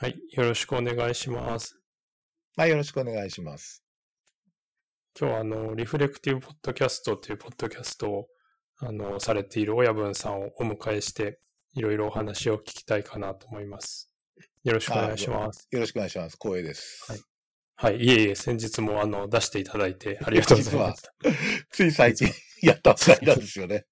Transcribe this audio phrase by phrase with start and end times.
[0.00, 0.18] はい。
[0.32, 1.78] よろしくお願いします。
[2.56, 3.84] はい、よろしくお願いします。
[5.14, 8.26] 今日はあの、リフレクティブポッドキャストというポッドキャストを、
[8.78, 11.38] あの、されている親分さんをお迎えして、
[11.74, 14.10] いろいろお話を聞きたいかなと思います。
[14.64, 15.68] よろしくお願いします。
[15.70, 16.38] よろしくお願いします。
[16.40, 17.04] 光栄です。
[17.06, 17.20] はい
[17.76, 17.96] はい。
[17.98, 21.12] いえいえ、先日もあの、出していただいてありがとうございました。
[21.72, 22.26] つい最近
[22.62, 23.84] やったばかりなんですよね。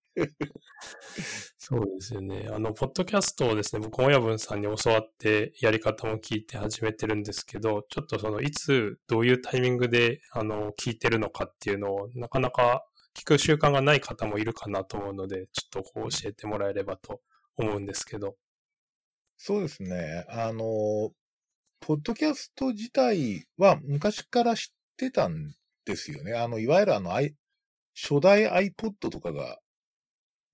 [1.70, 2.48] そうですよね。
[2.50, 17.20] あの、ポッドキャストをですね、僕、親分さんに教わって、やり方も聞いて始めてるんですけど、ちょっとその、いつ、どういうタイミングで、あの、聞いてるのかっていうのを、なかなか聞く習慣がない方もいるかなと思うので、ちょっとこう教えてもらえればと
[17.58, 18.36] 思うんですけど。
[19.36, 20.24] そうですね。
[20.30, 21.12] あの、
[21.80, 26.32] ポッドキャスト自体は昔から知ってたんですよね。
[26.32, 29.58] あの、いわゆるあの、初代 iPod とかが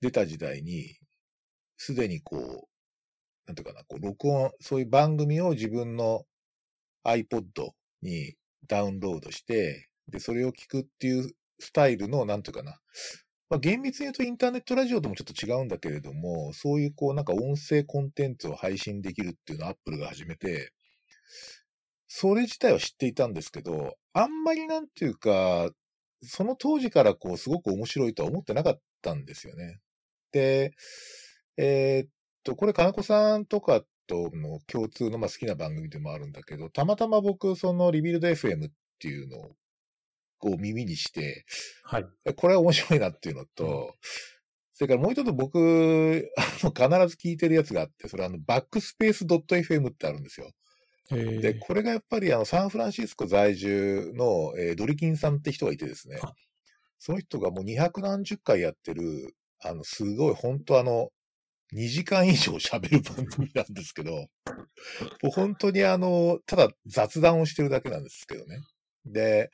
[0.00, 0.96] 出た時代に、
[1.84, 2.68] すでにこう、
[3.46, 6.24] なんていうかな、こう、録音、そういう番組を自分の
[7.04, 7.42] iPod
[8.00, 8.34] に
[8.66, 12.80] ダウンロードして、で、それを聞くっていうスタイルの、なんていうかな、
[13.50, 20.72] まあ、厳密に言うとインターネットラジオともちょっと違うんだけれども、そういうこうなんか音声コンテンツを配信できるっていうのをアップルが始めて、
[22.08, 25.68] それ自体は知っていたんですけど、あんまりなんていうか、
[26.22, 29.80] その当時からこうすごく面白いとは思ってなかったんですよね。
[30.32, 30.72] で、
[31.56, 32.10] えーっ
[32.42, 39.38] と、これ金子さんとかとの共通のまあ好きな番組でもあるんだけど、たまたま僕そのリビルド FM っていうの
[40.40, 41.44] を耳にして、
[41.82, 42.06] はい。
[42.36, 43.94] これは面白いなっていうのと、
[44.74, 50.50] それからもう一つ僕、あの、必ず聞いてるやつがあって、それはあの、バックスペース .fm ってあるんですよ。
[51.12, 56.32] えーで、これがやっぱりあの、サンフランシスコ在住の、えードリキンさんって人がいてですねあ、
[56.98, 61.10] その人がもう200何十回やってる、あの、すごい本当あの、
[61.74, 64.26] 2時間以上喋る番組なんですけど、も
[65.24, 68.60] う本当にあの、ただ雑談をしてるだけなんですけどね。
[69.06, 69.50] で、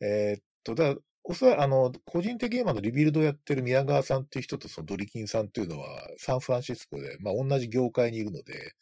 [0.00, 8.72] えーっと、だからおそらくあの、個人的に今のリビルドをやってる宮川さんっていう人とそのドリキンさんっていうのは、サンフランシスコで、まあ同じ業界にいるので、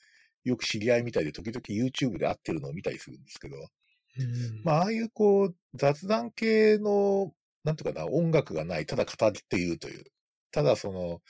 [0.44, 7.32] よく知り合いみたいで、時々 YouTube で会ってるのを見たりするんですけど、うんまあ、ああいうこう、雑談系の、
[7.64, 10.04] なんていうかな、音楽がない、ただ語っているという。
[10.52, 11.20] ただその、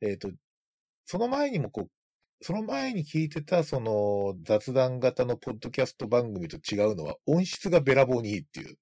[0.00, 0.30] えっ、と、
[1.06, 1.90] その前にもこう、
[2.42, 8.78] その前に聞いてた、その、雑談型のポッドキャスト番組と違うのは、音質がべらぼうにいいっていう。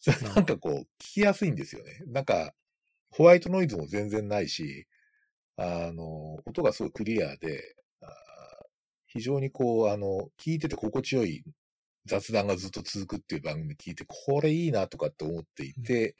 [0.34, 2.00] なんかこう、聞きやすいんですよね。
[2.06, 2.54] なんか、
[3.10, 4.86] ホワイトノイズも全然ないし、
[5.56, 7.76] あの、音がすごいクリアで、
[9.06, 11.44] 非常にこう、あの、聞いてて心地よい
[12.10, 16.16] 雑談がずっと続くっていう番組聞いて、これいいなとかって思っていて、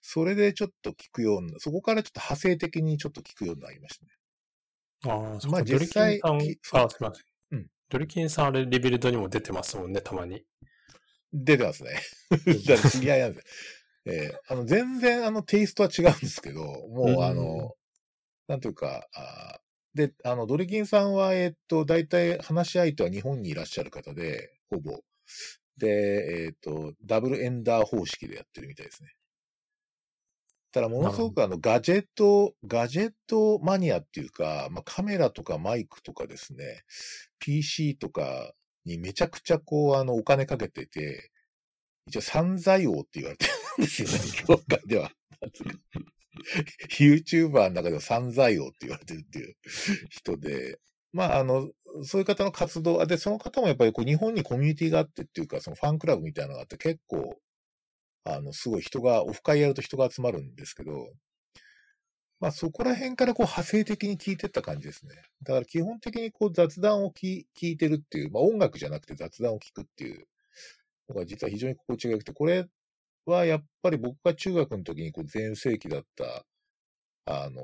[0.00, 4.12] それでちょっと聞くような、そこからちょっと派生的にちょっと聞くようになりましたね。
[5.12, 7.24] ああ、そっまあかドリキンさん、あ、すみません。
[7.52, 10.44] うんドリキンさん、あれ、リビルドにも出てますもんね、たまに。
[11.32, 12.00] 出てますね。
[12.66, 13.46] だから知り合いなんです。
[14.04, 17.74] えーあの、全然あのテイストは違うんですけど、もうあの、
[18.46, 25.00] なんというか、あーで、あの、ドリキンさんは、えーっと、大体話し相手は日本にいらっしゃる方で、ほぼ。
[25.76, 29.10] で、えーっと、ダブルエンダー方式でやってるみたいですね。
[30.72, 36.82] ただ、ものすごくあの、ガジェット、ガジェットマニアっていうか、まあ、カメラとかマイクとかですね、
[37.38, 38.52] PC とか
[38.84, 41.30] にめちゃくちゃこう、あの、お金かけてて、
[42.06, 43.52] 一応散財王って言われてる
[43.82, 44.14] んですよね、
[44.46, 45.10] 業界では。
[46.98, 49.56] YouTuber の中では散財王って言われてるっていう
[50.10, 50.78] 人で、
[51.12, 51.70] まあ、あの、
[52.04, 57.38] そういう方の活動、で、その方もやっぱりこう日本にコミュニティがあってっていうか、そのファンクラブみたいなのがあって結構、
[58.24, 61.08] あの、すごい人が、オフ会やると人が集まるんですけど、
[62.40, 65.14] まあそこら辺からこう派生的に聞いてった感じですね。
[65.42, 70.26] だから基本的にこう雑談を聞聞いてるっていう、まあ音楽じゃなくて雑談を聞くっていう
[71.08, 72.66] のが実は非常に心地が良くて、これ
[73.26, 76.44] はやっぱり僕が中学の時にこう全盛期だった、
[77.26, 77.62] あの、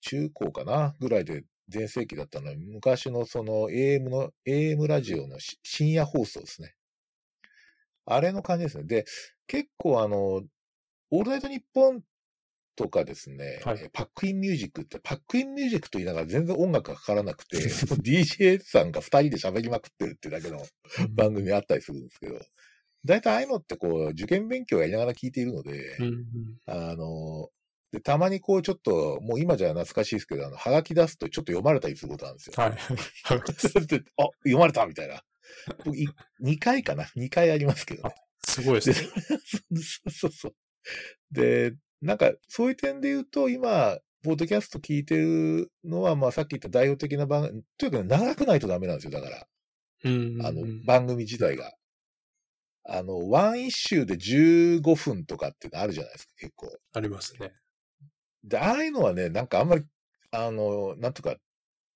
[0.00, 6.74] 中高かなぐらいで全盛期だったのは、昔のその AM の、AM ラジオのし深夜放送ですね。
[8.06, 8.84] あれの感じですね。
[8.84, 9.04] で、
[9.46, 10.42] 結構あの、
[11.10, 12.02] オールナイトニッポン
[12.74, 20.64] とかですね、はいえパックインミュージックって、パックインミュージックと言いながら全然音楽がかからなくて、DJ さんが二人で喋りまくってるっていうだけの
[21.10, 22.38] 番組あったりするんですけど、
[23.04, 26.24] 大体ああいうのってこう、受験勉強をやりながら聞いているので、うんうん
[26.66, 27.48] あの、
[27.92, 32.54] で、たまにこうちょっと、もう今じゃ懐かしいですけど、あの、はがき出すとちょっと読まれたりすることなんですよ。
[32.56, 32.70] はい。
[33.86, 35.22] であ、読まれたみたいな。
[35.84, 36.08] 僕い
[36.42, 38.14] 2回かな ?2 回ありますけどね。
[38.46, 39.10] すごいですね。
[39.80, 40.54] そうそうそう。
[41.30, 49.46] で、なんか、そういう点で言うと、今、ポッドキャスト聞いてるのは、まあさっき言った代表的な番組、というか長くないとダメなんですよ、だから。
[50.04, 50.38] うん。
[50.44, 51.72] あの、番組自体が。
[52.84, 56.78] あの、ワン一周で15分とかっていうのあるじゃないですか、結構。
[56.94, 57.52] ありますね。
[58.48, 59.84] で、ああいうのはね、なんかあんまり、
[60.30, 61.36] あの、なんとか、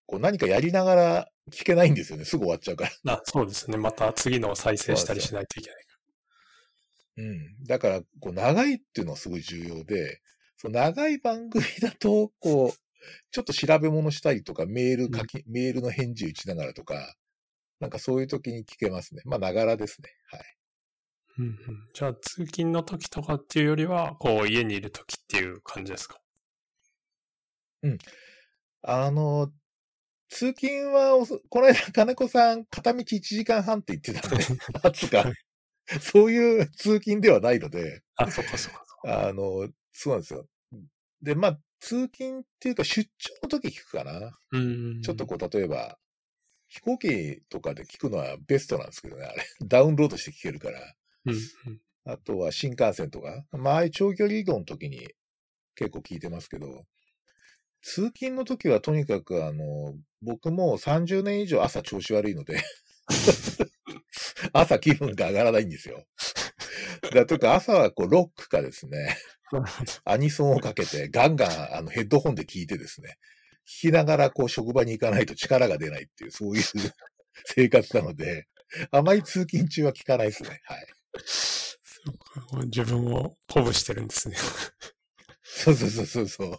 [0.07, 2.25] こう何かやりながら聞けないんですよね。
[2.25, 2.91] すぐ終わっちゃうから。
[3.15, 3.77] あ、そうですね。
[3.79, 5.85] また次のを再生したりしないといけない。
[7.19, 7.65] うん。
[7.65, 10.21] だから、こう、長いっていうのはすごい重要で、
[10.57, 12.79] その長い番組だと、こう、
[13.31, 17.15] ちょっと調べ物したりとか、メール書き、メールの返事打ちながらとか、
[17.81, 19.23] なんかそういう時に聞けますね。
[19.25, 20.11] まあ、ながらですね。
[20.31, 20.45] はい。
[21.39, 26.19] うんうん、じゃあ、通勤の時とかっていうよりは、こう、家にいる時っていう感じですか？
[28.82, 29.52] あの、
[30.29, 34.44] 通勤はおそ、この間、金子さん、片道1時間半って言ってたんで、
[34.94, 35.31] つか、
[36.00, 38.84] そういう通勤ではないので、あ、そっかそっか。
[39.05, 40.49] あの、そうなんですよ。
[41.23, 44.38] で、まあ、通勤っていうか出張の時聞くかな。
[44.52, 45.02] うん。
[45.02, 45.99] ちょっとこう、例えば、
[46.69, 49.44] 飛行機とかで聞くのはベストなんですけどね、あれ。
[49.67, 50.94] ダウンロードして聞けるから。
[51.26, 51.81] うんうん。
[52.05, 55.08] あとは新幹線とか、まあ、ああいう長距離移動の時に
[55.75, 56.87] 結構聞いてますけど、
[57.82, 62.62] 通勤の時はとにかくあの、僕もう30年以上朝調子悪いので、
[64.52, 66.06] 朝気分が上がらないんですよ。
[67.12, 69.17] だとか朝はこうロックかですね。
[70.05, 73.19] アニソンをかけてガンガンあのヘッドホンで聞いてですね、
[73.67, 76.64] 聞きながらこう職場に行かないと力が出ないっていう、そういう
[77.44, 78.46] 生活なので、
[78.90, 80.61] あまり通勤中は聞かないですね。
[80.64, 80.87] はい。
[82.67, 84.37] 自分を鼓舞してるんですね。
[85.43, 86.58] そうそうそうそうそう。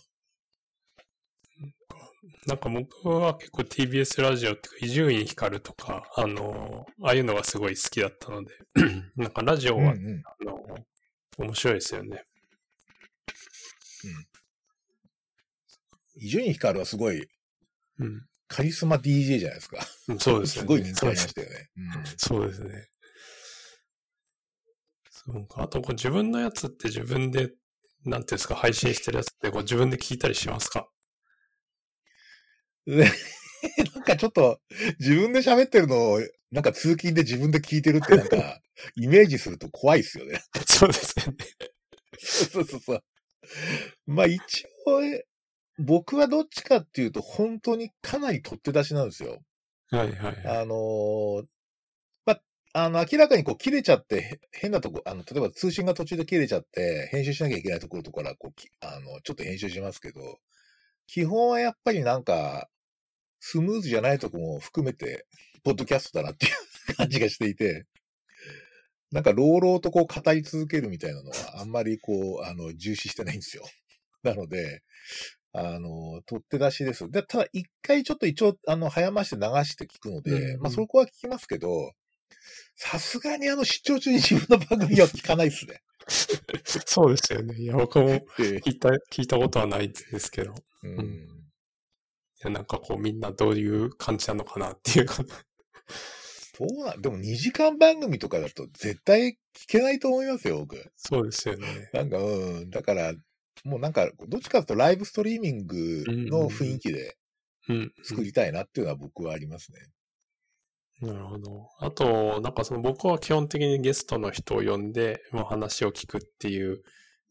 [2.45, 8.53] なんか僕は結構 TBS ラジオっていうか、伊集院光とか、あの、ああいうのがすごい好きだったので、
[9.15, 10.75] なんかラジオは、うんうんあの、
[11.37, 12.25] 面白いですよね。
[16.15, 17.27] 伊集院光はすごい
[17.99, 18.25] うん。
[18.47, 19.77] カリスマ DJ じゃないですか。
[20.09, 20.61] うんそうですね。
[20.61, 21.69] すごい人気ありましたよね。
[21.77, 22.87] うんそうですね。
[25.09, 25.63] そうか。
[25.63, 27.53] あと、こう自分のやつって自分で、
[28.05, 30.87] なんていうんですか、配信してるやつってこう自分で聞いたりしますか？
[32.85, 33.05] で
[33.95, 34.59] なんかちょっと、
[34.99, 36.21] 自分で喋ってるのを、
[36.51, 38.61] なんか通勤で自分で聞いてるってなんか、
[38.95, 40.41] イメージすると怖いっすよね。
[40.67, 41.37] そうですよね。
[42.19, 43.03] そうそうそう。
[44.05, 45.25] まあ一応、え
[45.79, 49.41] 僕はどっちかっていうと、本当にかなり取って出しなんですよ。
[49.89, 50.57] はいはいはい。
[50.61, 51.45] あのー
[52.25, 52.41] まあ、
[52.73, 60.39] あの、明らかにこう切れちゃって、へ変なとこ、あの、例えば通信が途中で切れちゃって、編集しなきゃいけないところとかから、こうき、あの、ちょっと編集しますけど、
[61.07, 62.69] 基本はやっぱりなんか、
[63.39, 65.25] スムーズじゃないとこも含めて、
[65.63, 67.85] ポッドキャストだなっていう 感じがしていて、
[69.11, 73.63] なんか、朗々とこう語り続けるみたいなのは、あんまりこう、あの、重視してないんですよ。
[74.23, 74.81] なので、
[75.51, 77.09] あの、取って出しです。
[77.11, 81.93] で、ただ一回ちょっと一応、あの、早まして流して聞くので、うんうんまあそこは聞きますけど、
[82.75, 85.81] さすがにあの出張中に自分の番組は聞かないですね。
[86.85, 87.55] そうですよね。
[87.55, 90.53] いや、僕もで、聞いた、聞いたことはないですけど。
[90.83, 91.29] うんうん
[92.35, 95.23] いや、なんかこうみんなどういう感じなのかなっていうか。
[96.55, 100.91] そうなん、でも2時間番組とかだと絶対聞けないと思いますよ、僕。
[100.97, 101.89] そうですよね。
[101.93, 103.13] なんか、うん、だから、
[103.63, 107.15] もうなんか、どっちかというとライブストリーミングの雰囲気で
[107.69, 107.93] うん。
[108.03, 109.79] 作りたいなっていうのは僕はありますね。
[111.01, 111.69] なるほど。
[111.79, 116.81] あと、なんかその僕は基本的にゲストの人を呼んで、まあ、話を聞くっていう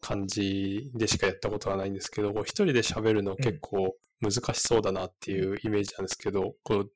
[0.01, 6.93] 感じでしかやったことはないんですけど、こう一人で喋るの結構難しそうだなっていうイメージなんですけど、こう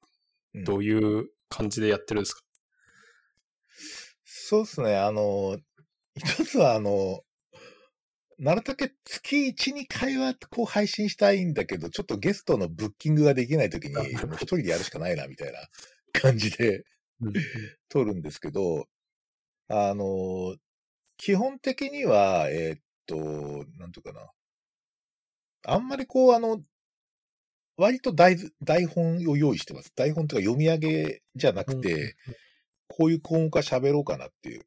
[0.56, 0.64] うん。
[0.64, 2.42] どういう感じでやってるんですか、
[4.24, 5.58] そうですね、あの、
[6.16, 7.20] 一つはあの、
[8.38, 13.94] なるだけ月1、2回はこう配信したいんだけど、ちょっとゲストのブッキングができないときに、
[14.36, 15.58] 一人でやるしかないな、みたいな
[16.20, 16.84] 感じで
[17.20, 17.32] うん
[17.88, 18.86] 撮るんですけど、
[19.68, 20.56] あの、
[21.16, 23.16] 基本的には、えーっと、
[23.78, 24.30] なんていうかな。
[25.64, 26.62] あんまりこう、あの、
[27.76, 29.92] 割と台図台本を用意してます。
[29.94, 32.16] 台本というか読み上げじゃなくて、
[32.88, 34.64] こういう項目は喋ろうかなっていう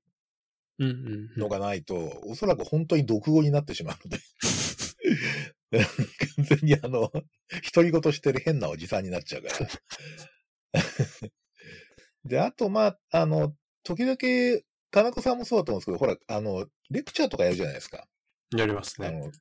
[0.80, 4.20] うんうんうんのがないと、おそらく本当に独語になってしまうので、
[6.36, 7.12] 完全にあの、
[7.74, 9.70] 独り言してる変なおじさんになっちゃうから。
[12.26, 14.18] で、あと、まあ、あの、時々、
[14.92, 18.08] 田中さんもそうだと思うんですけど、ほら、あの、レクチャーとかやるじゃないですか。
[18.56, 19.32] やりますね。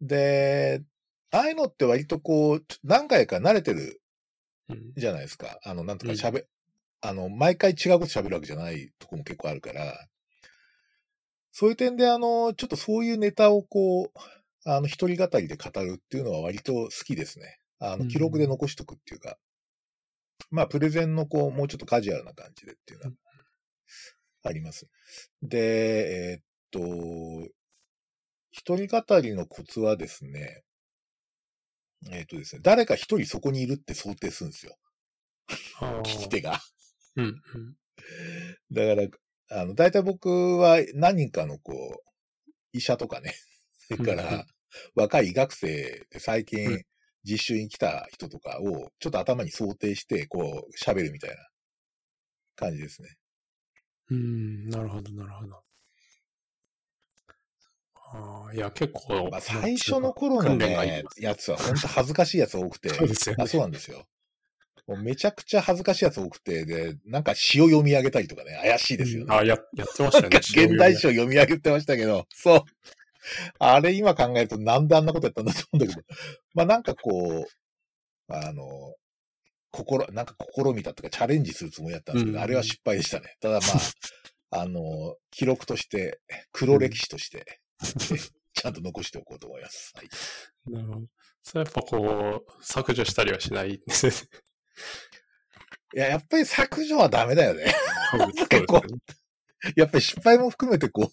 [0.00, 0.82] で、
[1.30, 4.00] ああいうのって割とこう、何回か慣れてる
[4.68, 5.58] うんじゃないですか。
[5.62, 6.44] あの、なんとか喋、
[7.00, 10.08] あの、毎回違うこと喋るわけじゃないとこも結構あるから、
[11.52, 14.18] そういう点で、あの、ちょっとそういうネタをこう、
[14.64, 17.58] あの、一人語りで語るっていうのは割と好きですね。
[17.80, 19.38] あの、記録で残しとくっていうか、
[20.50, 23.12] まあ、プレゼンのこう、もうちょっとカジュアルな感じでっていうのは
[24.42, 24.88] あります。
[25.42, 27.48] で、えーっと、
[28.50, 30.62] 一人語りのコツはですね、
[32.10, 34.76] えーっとですね、誰か一人そこにいるって想定するんですよ。
[36.02, 36.58] 聞き手が。
[37.16, 37.76] うんうん。
[38.72, 39.00] だか
[39.50, 40.28] ら、あの、大体僕
[40.58, 42.10] は何人かのこう、
[42.72, 43.34] 医者とかね、
[43.88, 44.46] それから
[44.94, 46.84] 若い医学生で最う近ん
[47.24, 51.36] 実習に来た人とかをちょっと頭に想定して、こう、喋るみたいな
[52.56, 53.16] 感じですね。
[54.10, 55.62] うん、なるほど、なるほど。
[57.94, 64.06] ああ、いや、結構、まあ、最初の頃のねやつは本当恥ずかしいやつ多くて、そうですよねあ、そうなんですよ。
[64.86, 69.36] もうめちゃくちゃ恥ずかしいやつ多くて、で、なんか詩を読み上げたりとかね、怪しいですよね。
[69.36, 70.38] あ、や、やってましたよね。
[70.38, 72.62] 現代詩を読み上げてましたけど、そう。
[73.58, 76.02] あれ今考えるとなんであんなことやったんだと思うんだけど、
[76.54, 78.94] まあなんかこう、あの、
[79.70, 83.36] 心、なんか試みたとかチャレンジするつもりだったんですけど、うんあれは失敗でしたね。
[83.40, 83.70] ただまあ、
[84.62, 86.20] あの、記録として、
[86.52, 88.18] 黒歴史として、え
[88.54, 89.92] ちゃんと残しておこうと思います。
[89.94, 90.08] はい。
[90.72, 91.06] なるほど。
[91.42, 93.74] それやっぱこう、削除したりはしない？
[93.74, 94.12] んですね。
[95.94, 97.72] いや、やっぱり削除はダメだよね。
[98.48, 98.82] 結構
[99.76, 101.10] やっぱり失敗も含めてこ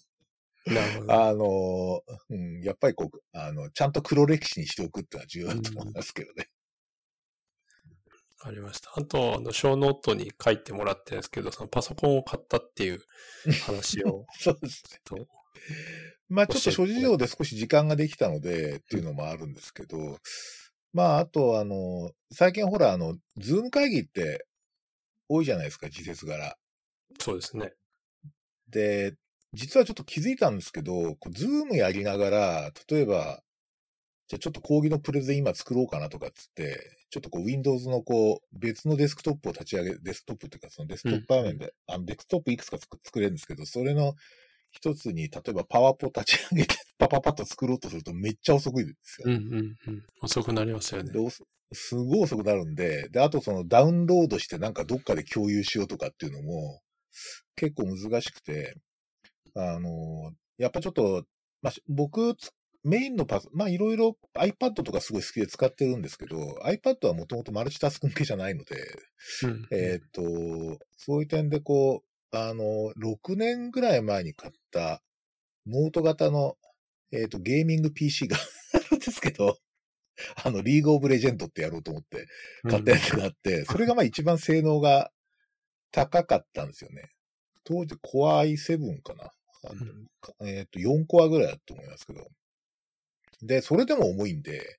[1.08, 6.48] あの、うん、やっぱりこう、あの、ちゃんと黒歴史にしておくっていうのは重要だと思いますけどね。
[8.40, 8.90] わかりました。
[8.96, 13.00] あと、あの、ショーノートに書いてもらってるんですけど、そのパソコンを買ったっていう
[13.64, 15.00] 話を、 そうですね。
[15.04, 15.28] と、
[16.28, 20.18] まあちょっと諸事情で少し時間ができたのでっていうのもあるんですけど、
[20.92, 24.46] まああとあの、最近ほらあの、ズーム会議って
[25.28, 26.56] 多いじゃないですか、時節柄。
[27.20, 27.72] そうですね。
[28.68, 29.14] で、
[29.56, 33.42] 実はちょっと気づいたんですけど、こうズームやりながら、例えば、
[34.28, 36.78] じゃあちょっと講義のプレゼン今作ろうかなとかっつって、
[37.10, 44.14] ちょっとこう Windows のこう別のデスクトップを立ち上げ、デスクトップっていうかそのデスクトップ画面で、あのデスクトップいくつか作作れるんですけど、それの
[44.72, 49.24] 一つに例えばパワポ立ち上げてパパパッと作ろうとするとめっちゃ遅くいですよ。
[49.26, 50.02] うんうんうん。
[50.20, 51.12] 遅くなりますよね
[51.72, 56.80] すごい遅くなるんで、で、あとそのダウンロードしてなんかどっかで共有しようとかっていうのも
[57.54, 58.76] 結構難しくて、
[59.56, 61.24] あの、やっぱちょっと、
[61.62, 62.52] まあ、し僕、つ
[62.84, 68.76] メインのパソ、まあいろいろ iPad とかすごい好きで使ってるんですけど、iPad はもともとマルチタスク向けじゃないので、
[69.42, 69.66] うん。
[69.72, 70.22] えっ、と、
[70.96, 75.02] そういう点でこう、あの、6年ぐらい前に買った
[75.66, 76.56] ノート型の、
[77.10, 78.36] えっ、と、ゲーミング PC が
[78.72, 79.58] あるんですけど、
[80.44, 82.28] あの、リーグオブレジェンドってやろうと思って
[82.68, 85.10] 買ったやつがあって、それがまあ一番性能が
[85.90, 87.10] 高かったんですよね。
[87.64, 89.32] 当時 Core i7 かな。
[89.70, 89.84] あの
[90.20, 92.26] かえっ、と、4コアぐらいだと思いますけど。
[93.42, 94.78] で、それでも重いんで、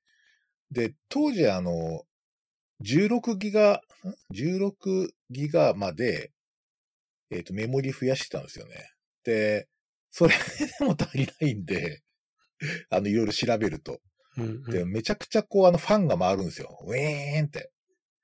[0.72, 2.03] で、当時あの、
[2.84, 3.82] 16ギガ、ん
[4.34, 6.32] ？16ギガまで、
[7.29, 8.91] えっ、と、メモリ増やしてたんですよね。
[9.24, 9.67] で、
[10.12, 10.34] それ
[10.79, 12.01] でも足りないんで、
[12.89, 14.00] あの、いろいろ調べると。
[14.38, 16.77] うんうんで、めちゃくちゃこう、あの、ファンが回るんですよ。
[16.86, 17.72] ウィーンって。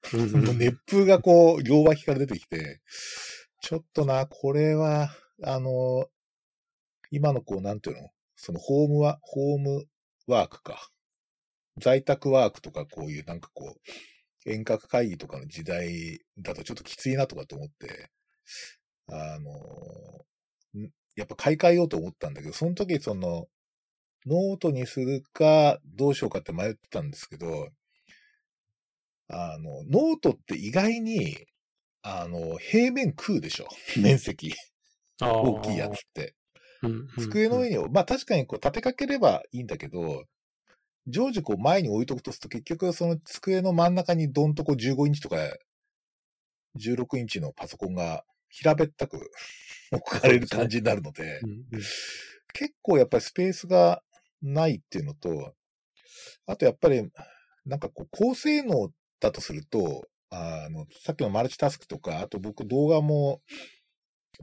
[0.58, 2.82] 熱風がこう、両脇から出てきて、
[3.62, 6.10] ちょっとな、これは、あの、
[7.16, 8.10] 今のこう、なんていうの？
[8.36, 9.86] その、ホームは、ホーム
[10.26, 10.90] ワークか。
[11.80, 13.76] 在宅ワークとか、こういう、なんかこ
[14.46, 18.10] う、遠隔会議とかの時代だとちょっときついなとかと思って、
[19.12, 19.52] あの、
[20.82, 23.46] んやっぱ買い替えようと思ったんだけど、その時その、
[24.26, 27.70] ノートにするか、どうしようかって迷ってたんですけど、
[29.28, 31.38] あの、ノートって意外に、
[32.02, 33.68] あの、平面食うでしょ
[34.02, 34.54] 面積。
[35.22, 36.34] 大きいやつって。
[37.18, 40.26] 机の上に、まあ確かにこう立てかければいいんだけど、
[41.08, 45.36] 常時こう前に置いとくとすると結局その机の真ん中にどんとこ15インチとか
[46.80, 49.32] 16インチのパソコンが平べったく
[49.92, 51.42] 置かれる感じになるので、
[52.54, 54.04] 結構やっぱりスペースが
[54.42, 55.56] ないっていうのと、
[56.46, 57.10] あとやっぱり、
[57.66, 63.42] なんかこう、高性能だとすると、あの、さっきのマルチタスクとか、あと僕動画も、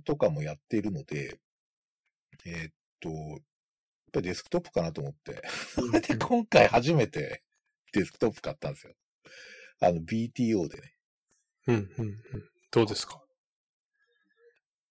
[0.05, 1.39] とかもやっているので、
[2.47, 3.39] えーっと、やっ
[4.13, 5.43] ぱりデスクトップかなと思って。
[6.09, 7.43] で、今回初めて
[7.93, 8.95] デスクトップ買ったんですよ。
[9.81, 10.95] あの、BTO でね。
[11.67, 13.21] うんうんうんどうですか？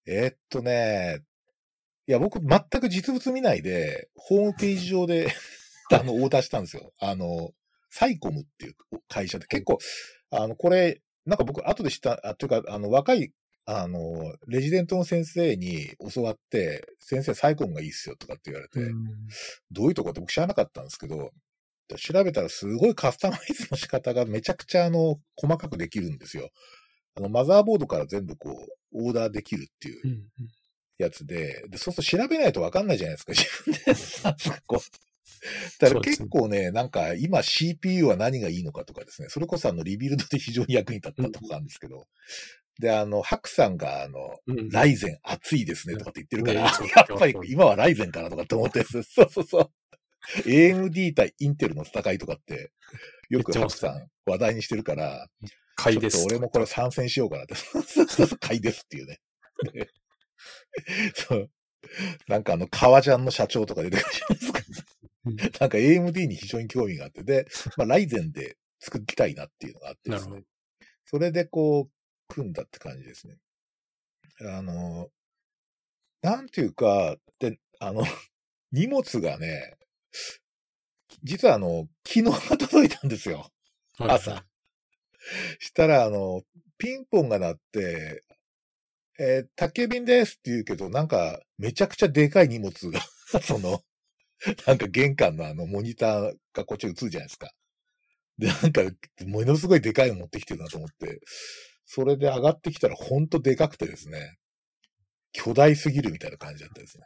[0.05, 1.23] えーっとね、
[2.07, 5.31] いや、僕全く実物見ないで、ホームページ上で
[5.93, 6.93] あの、オーダーしたんですよ。
[6.97, 7.53] あの、
[7.89, 8.75] サイコムっていう
[9.07, 9.77] 会社で結構、
[10.31, 13.33] あの、これ、なんか僕後で知った、あというか、あの、若い、
[13.71, 18.79] あの、レジデントの先生に教わって、先生サイコンがいいっすよとかって言われて、
[19.71, 21.31] どういうとこって僕知らなかったんですけど、
[21.97, 26.49] 調べたらすごいカスタマイズの仕方がめちゃくちゃあの、細かくできるんですよ。
[27.15, 30.29] あの、マザーボードから全部こう、オーダーできるっていううんうん
[30.97, 34.61] やつで、で、そうすると調べないとわかんないじゃないですか、自分で。
[34.67, 34.79] こう。
[35.79, 42.07] だから結構ね、なんか今 CPU は何がいいのかとかですね、それこそあのリビルドで非常に役に立ったとこなんですけど、
[42.79, 49.71] で、あの、ハクさんがあの、うんライゼン熱いですねとかって言ってるから、ねいつもやっぱり今はライゼンかなとかって思ってそうそうそう。
[50.45, 52.71] AMD 対インテルの戦いとかって、
[53.29, 55.27] よく言ってハクますよねさん話題にしてるから、
[55.75, 56.17] 買いです。
[56.17, 57.55] ちょっと俺もこれ参戦しようかなって。
[57.55, 59.19] そうそうそう、買いですっていうね。
[59.73, 59.89] で
[61.15, 61.49] そう。
[62.27, 64.59] なんかあの、革ジャンの社長とか出てくるじゃないですか。
[65.25, 67.45] うんなんか AMD に非常に興味があって、で、
[67.77, 70.43] まあ、ライゼンで作りたいなっていうのがあってですね。
[71.05, 71.91] それでこう、
[72.29, 73.37] 組んだって感じですね。
[74.41, 75.09] あの、
[76.21, 78.03] なんていうか、で、あの、
[78.71, 79.77] 荷物がね、
[81.23, 83.49] 実はあの、昨日が届いたんですよ。
[83.97, 84.45] はい朝。
[85.59, 86.43] したら、あの、
[86.77, 88.23] ピンポンが鳴って、
[89.19, 93.01] えー宅急便ですって言うけど、なんか、めちゃくちゃでかい荷物が、
[93.43, 93.83] その、
[94.67, 97.51] なんか玄関のあの、モニターがこっちに映るじゃないですか。
[98.37, 98.81] で、なんか、
[99.27, 101.21] ものすごいでかいの持ってきてるなと思って、
[101.91, 104.37] それで上がってきたらほんとでかくてですね、
[105.31, 107.03] 巨大すぎるみたいな感じだったですね。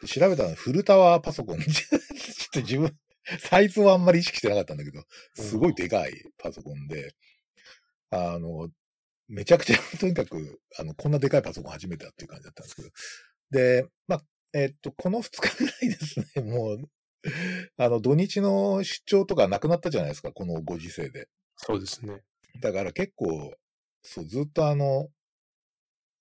[0.00, 1.60] で調べたらフルタワーパソコン。
[1.60, 2.00] ちょっ
[2.54, 2.92] と自分、
[3.38, 5.04] サイズはあんまり意識してなかったんだけど、
[5.36, 7.14] すごいでかいパソコンで、
[8.10, 8.68] あの、
[9.28, 12.90] めちゃくちゃ、 とにかく、あの、こんなでかいパソコン初めてだっていう感じだったんですけど。
[13.52, 16.90] で、まあ、えっと、この2日ぐらいですね、 もう、
[17.76, 21.28] あの、土日の出張とかなくなったじゃないですか、このご時世で。
[21.56, 22.24] そうですね。
[22.60, 23.54] だから結構、
[24.02, 25.10] そう、ずっとあの、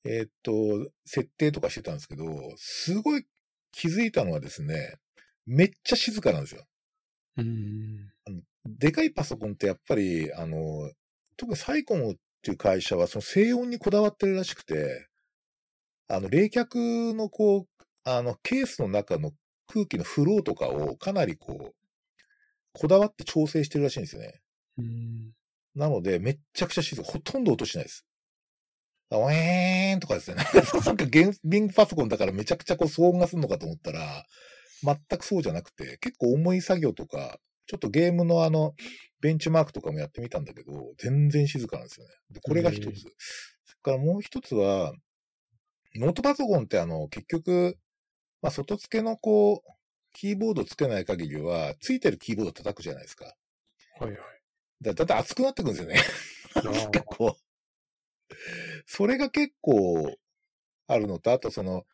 [0.03, 2.25] えっと、設定とかしてたんですけど、
[2.57, 3.25] すごい
[3.71, 4.97] 気づいたのはですね、
[5.45, 6.65] めっちゃ静かなんですよ。
[8.27, 8.43] うん。
[8.65, 10.91] でかいパソコンってやっぱり、あの、
[11.37, 15.07] 特にサイコンっていう会社はその静音にこだわってるらしくて、
[16.07, 17.67] あの、冷却のこう、
[18.03, 19.31] あの、ケースの中の
[19.67, 21.75] 空気のフローとかをかなりこう、
[22.73, 24.41] こだわって調整してるらしいんですよね。
[24.77, 25.33] うん。
[25.75, 27.07] なので、めっちゃくちゃ静か。
[27.07, 28.05] ほとんど音しないです。
[29.09, 30.37] あウェーンとかですね。
[30.85, 34.25] なんかゲーミングパソコンだからめちゃくちゃこう騒音がするのかと思ったら、
[34.83, 38.73] 全くそうじゃなくて、結構重い作業とか、ちょっとゲームのあの、
[39.19, 42.13] ベンチマークとかもやってみたんだけど、全然静かなんですよね。
[42.31, 43.01] で、これが一つ。
[43.01, 43.13] それ
[43.83, 44.93] からもう一つは、
[45.95, 47.77] ノートパソコンってあの、結局、
[48.41, 49.71] まあ、外付けのこう、
[50.13, 53.35] キーボードつけない限りは、ついてるキーボード叩くじゃないですか。
[53.99, 54.40] はいはい。
[54.81, 55.99] だだって熱くなってくるんですよね。
[56.55, 58.35] あなんかこう、
[58.85, 60.17] それが結構
[60.87, 61.85] あるのと、あとその、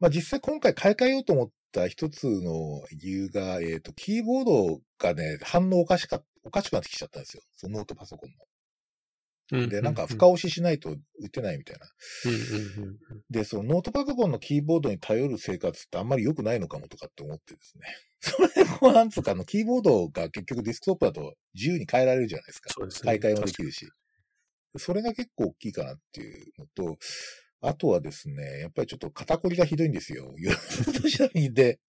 [0.00, 7.42] まあ、実際今回買い替えようと思った一つの理由が、えっ、と、キーボードがね、反応おかしか、おかしくなってきちゃったんですよ。
[7.56, 8.47] そのノートパソコンうんの。
[9.50, 11.86] で、なんか深深押ししないと打てないみたいな。
[13.30, 17.86] で、そのノートパソコンのキーボードに頼る生活ってあんまり良くないのかもとかって思ってですね。
[18.20, 22.70] それでこう、なんつうか、あの、キーボードが結局デスクトップだと自由に変えられるじゃないですか。
[22.70, 23.06] そうですね。
[23.06, 23.88] 買い替えもできるし。
[24.76, 26.98] それが結構大きいかなっていうのと、
[27.60, 30.34] あとはですね、やっぱりちょっと肩こりがひどいんですよ。
[31.02, 31.80] 年並みで、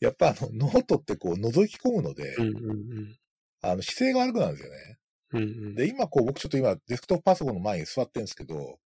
[0.00, 3.18] やっぱあの、ノートってこう覗き込むので、うんうんうん。
[3.60, 4.98] あの、姿勢が悪くなるんですよね。
[5.38, 5.74] うんうん。
[5.74, 8.78] で、今こう僕ちょっと今デスクトップパソコンの前に座ってるんですけど、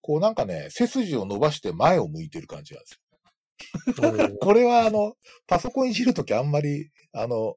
[0.00, 2.98] こうなんかね、背筋を伸ばして前を向いてる感じなんですよ。
[4.40, 5.14] これはあの、
[5.46, 7.56] パソコンいじるときあんまり、あの、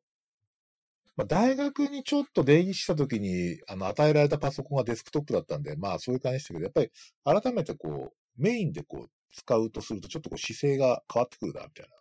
[1.15, 11.95] まあ、大学にちょっと出入りしたときに、あの、与えられたパソコンがデスクトップだったんで、まあそういう感じでしたけど、やっぱり改めてこう、メインでこう、使うとするとちょっとこう姿勢が変わってくるな、みたいな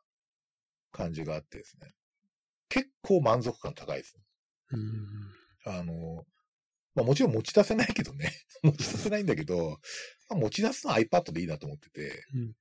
[0.91, 1.91] 感じがあってですね。
[2.69, 4.23] 結構満足感高いですね。
[4.73, 6.25] うんあの、
[6.95, 8.33] まあもちろん持ち出せないけどね。
[8.63, 9.81] 持ち出せないんだけど、
[10.29, 12.25] まあ、持ち出すのは iPad でいいなと思ってて。
[12.35, 12.55] うん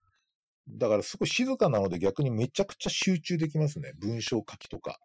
[0.71, 3.93] だからすごい静かなので逆にめちゃくちゃ集中できますね。
[3.97, 4.99] 文章書きとか。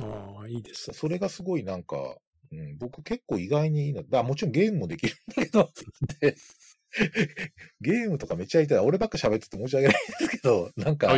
[0.00, 0.96] ああ、いいですね。
[0.96, 2.16] それがすごいなんか、
[2.52, 4.02] うん、僕結構意外にいいな。
[4.04, 5.70] だもちろんゲームもできるんだけど、
[6.20, 6.36] で
[7.80, 8.78] ゲームとかめっちゃやりたい。
[8.78, 11.16] 俺ばっか喋ってて申し訳ないんですけど、なんか。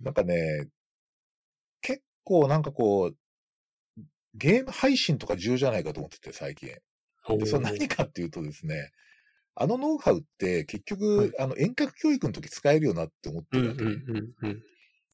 [0.00, 0.68] なんかね、
[1.80, 3.16] 結構なんかこう、
[4.34, 6.70] ゲーム配信とか重要じゃないかと思ってて、最近。
[7.38, 8.90] で、それ何かっていうとですね、
[9.56, 13.80] あのノウハウって結局、はいあの遠隔教育の時使えるよなって思ってうんうん。
[13.80, 14.62] うんうん。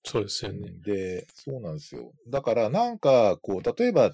[0.05, 0.73] そうですよね。
[0.83, 2.13] で、そうなんですよ。
[2.29, 4.13] だからなんか、こう、例えば、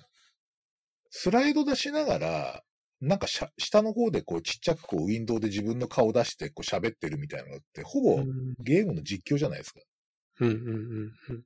[1.11, 2.65] スライド出しながら、
[3.01, 9.81] なんかしゃ下の方でこうちっちゃくこうウィンドウで自分の顔出してこう喋ってるみたいなのって、ほぼうんゲームの実況じゃないですか。
[10.41, 11.45] うんうんうん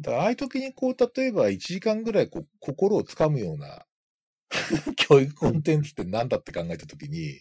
[0.00, 3.84] だからああいう時にこう、例えば1時間ぐらいこう心をつかむような
[4.96, 7.40] 教育コンテンツって何だって考えた時に、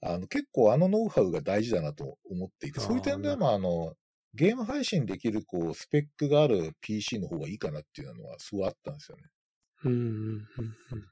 [0.00, 3.94] あの結構あのノウハウが大事だなと思っていて、そういう点ではまああの、
[4.34, 9.22] ゲーム配信できるこうスペックがある PC の方がいいかなっていうのはすごいあったんですよね。
[9.84, 11.06] うんうんうんうん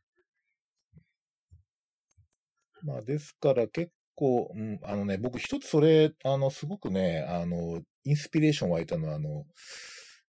[2.83, 9.47] まあですから結構、うん、あのね、僕一つそれ、あの、すごくね、あの、インスピレーション湧いたのは、あの、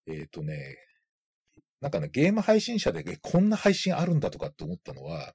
[0.07, 0.77] えっ、とね、
[1.81, 5.33] なんかね、ゲーム配信者で、えこんな配信あるんだとかって思ったのは、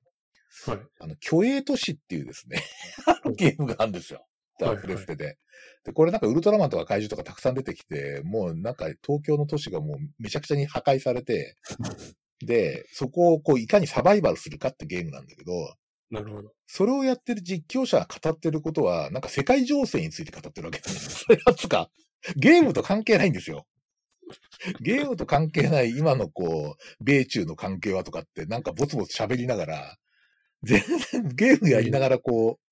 [0.67, 0.79] はい。
[1.01, 2.63] あの、虚栄都市っていうですね、
[3.07, 4.27] あのゲームがあるんですよ。
[4.61, 5.39] はいプレステで。
[5.85, 11.57] で、これなんかウルトラマンとか怪獣とかたくさん出てきて、もうなんか東京の都市がもうめちゃくちゃに破壊されて、
[12.45, 15.53] で、そこをこういかにサバイバルするかってゲームなんだけど、
[16.11, 16.53] なるほど。
[16.67, 21.25] それをやってる実況者が語ってることは、なんか世界情勢について語ってるわけです。
[21.27, 21.91] それはつか、
[22.37, 23.67] ゲームと関係ないんですよ。
[24.81, 29.97] ゲームと関係ない今のこう、米中の関係はとかって、なんかボツボツ喋りながら、
[30.63, 32.71] 全然ゲームやりながらこう、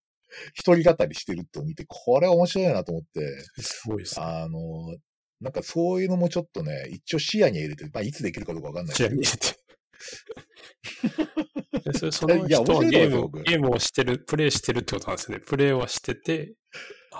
[0.54, 4.26] 一人語りしてると見て、これ面白いなと思って、すごいですね。
[4.26, 4.96] あの、
[5.40, 9.58] なんかそういうのもちょっとね、一応視野に入れて、まあいつできるかどうかわかんない視野にけど入れて。
[11.88, 15.40] えそれそのいや人はゲームゲームをしてる、プレイしてるってことなんですね。
[15.40, 16.54] プレイはしてて、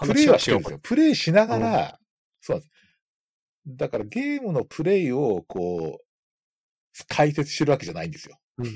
[0.01, 0.79] プレイはしてるん話ですよ。
[0.83, 1.99] プレイしながら、
[2.41, 2.78] そうなんです。
[3.69, 8.37] だからゲームのプレイをこう、解説してるわけじゃないんですよ。
[8.59, 8.73] うんうん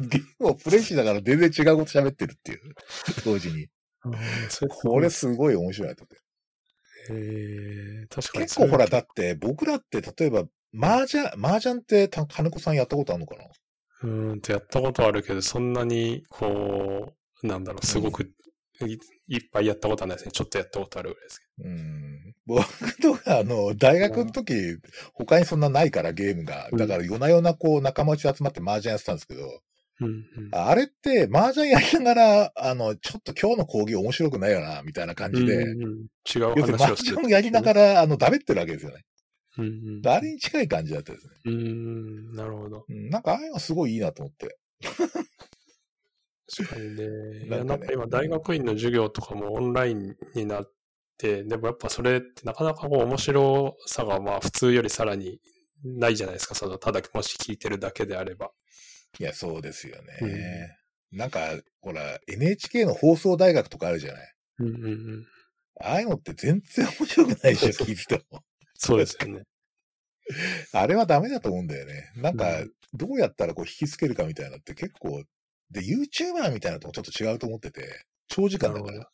[0.00, 2.60] うんゲームをプレイしながら全然違うこと喋ってるっていう、
[3.24, 3.68] 同時に。
[4.02, 6.24] あーそれこれすごい面白いなと思って。
[7.10, 10.44] えー、確かに結構ほら、だっって僕らって例えば、
[10.78, 13.44] 麻雀、麻雀ってた金子さんやったことあるのかな？
[14.02, 18.32] うーんとやったことあるけど、そんなに、こう、なんだろう、すごく、
[18.86, 20.32] いいっぱいやったことはないですね。
[20.32, 22.34] ちょっとやったことあるぐらいですけうん。
[22.46, 24.54] 僕とか、あの、大学の時、
[25.14, 26.68] 他にそんなないからゲームが。
[26.72, 29.60] だから夜な夜なこう仲間内集まって麻雀やってたんですけど、ど。
[30.00, 30.24] うんうん。
[30.52, 39.04] あれって、麻雀やりながら、あの、ちょっと今日の講義面白くないよな、みたいな感じで、うんうんうん違う話をして雀をやりながら、あの、ダメってるわけですよね。
[39.58, 39.68] うんう
[40.00, 41.34] んあれに近い感じだったですね。
[41.44, 42.84] うーん、なるほど。
[42.88, 44.56] うん、なんか、ああいうのすごいいいなと思って。
[46.48, 47.46] 確 かにね。
[47.46, 50.72] いや、なんか今、大学院の授業とかもオンラインになっ
[51.18, 55.40] て、でもやっぱそれってなかなかこう面白さがまあ普通よりさらに
[55.84, 56.54] ないじゃないですか。
[56.54, 58.50] その、ただもし聞いてるだけであれば。
[59.18, 60.76] いや、そうですよね。
[61.12, 61.40] なんか、
[61.80, 64.34] ほら、NHK の放送大学とかあるじゃない。
[64.58, 65.26] うんうんうん。
[65.80, 68.42] ああいうのって全然面白くないでしょ、聞いてても。
[68.74, 69.44] そうですよね。
[70.72, 72.10] あれはダメだと思うんだよね。
[72.16, 75.24] なんかう、どうやったらこう引きつけるかみたいなのって結構、
[75.70, 79.10] で、YouTuber みたいなのともちょっと違うと思ってて、長時間だから。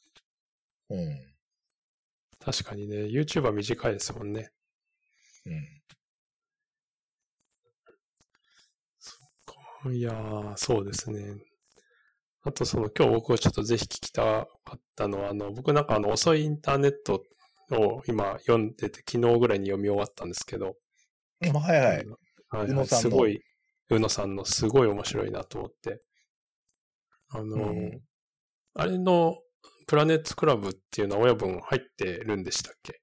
[0.91, 1.35] うん。
[2.39, 4.51] 確かにね、YouTuber 短いですもんね。
[5.47, 5.81] うん。
[9.95, 11.37] いやー、そうですね。
[12.43, 17.23] あと、その、今日僕はちょっとぜひ聞きたかったのは、あの、僕なんかあの、遅いインターネット
[17.73, 20.77] を今読んでて、昨日ぐらいに読み終わったんですけど、
[21.53, 22.07] まあはいはい。
[22.51, 23.43] はいんのすごい、
[23.91, 26.03] 宇野さんのすごい面白いなと思って。
[27.31, 28.01] あの、うん。
[28.75, 29.39] あれの、
[29.87, 33.01] プラネットクラブっていうのは親分入ってるんでしたっけ？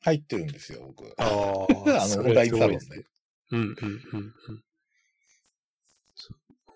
[0.00, 1.14] 入ってるんですよ、僕。
[1.18, 2.78] あ あの、それオンラインサロンね。
[3.50, 3.56] う。
[3.56, 3.74] んうん
[4.12, 4.64] うん。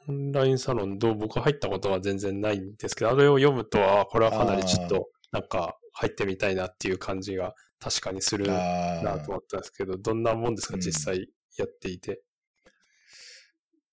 [0.09, 10.81] オンラインサロンどう僕入ったことは全然ないんですけど、あれを読むと、あこれはかなりちょっと、なんか入ってみたいなっていう感じが確かにするああなと思ったんですけど、どんなもんですか、うん。
[10.81, 12.23] 実際やっていて？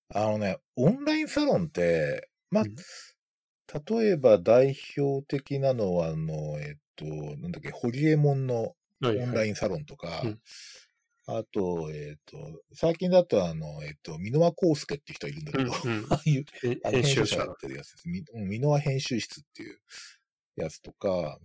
[0.08, 2.74] あのね、オンラインサロンって、まあ、うん。
[4.00, 9.26] 例えば代表的なのは、あの、えっと、なんだっけ、ホリエモンのはいはい。
[9.26, 10.40] オンラインサロンとか、うん。
[11.26, 12.36] あと、えっと、
[12.72, 16.06] 最近だと、あの、えっと、箕輪康介って人いるんだけど、うんうん。
[16.10, 18.08] ああいうへあの編集者やってるやつです。
[18.08, 19.78] 箕輪編集室っていう
[20.56, 21.38] やつとか、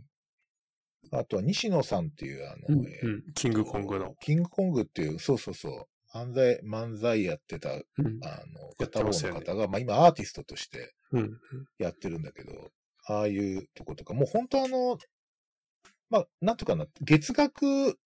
[1.11, 4.15] あとは西野さんっていう、あの、うんえーうんキングコングの。
[4.19, 8.29] キングコングっていう、そうそうそう、漫才、漫才やってた、あうんの、
[8.79, 11.37] 片方の方が、まあ今アーティストとしてうん
[11.77, 12.71] やってるんだけど、
[13.07, 14.97] ああいうとことか、もう本当あの、
[16.09, 17.99] まあ、なんとかな、月額、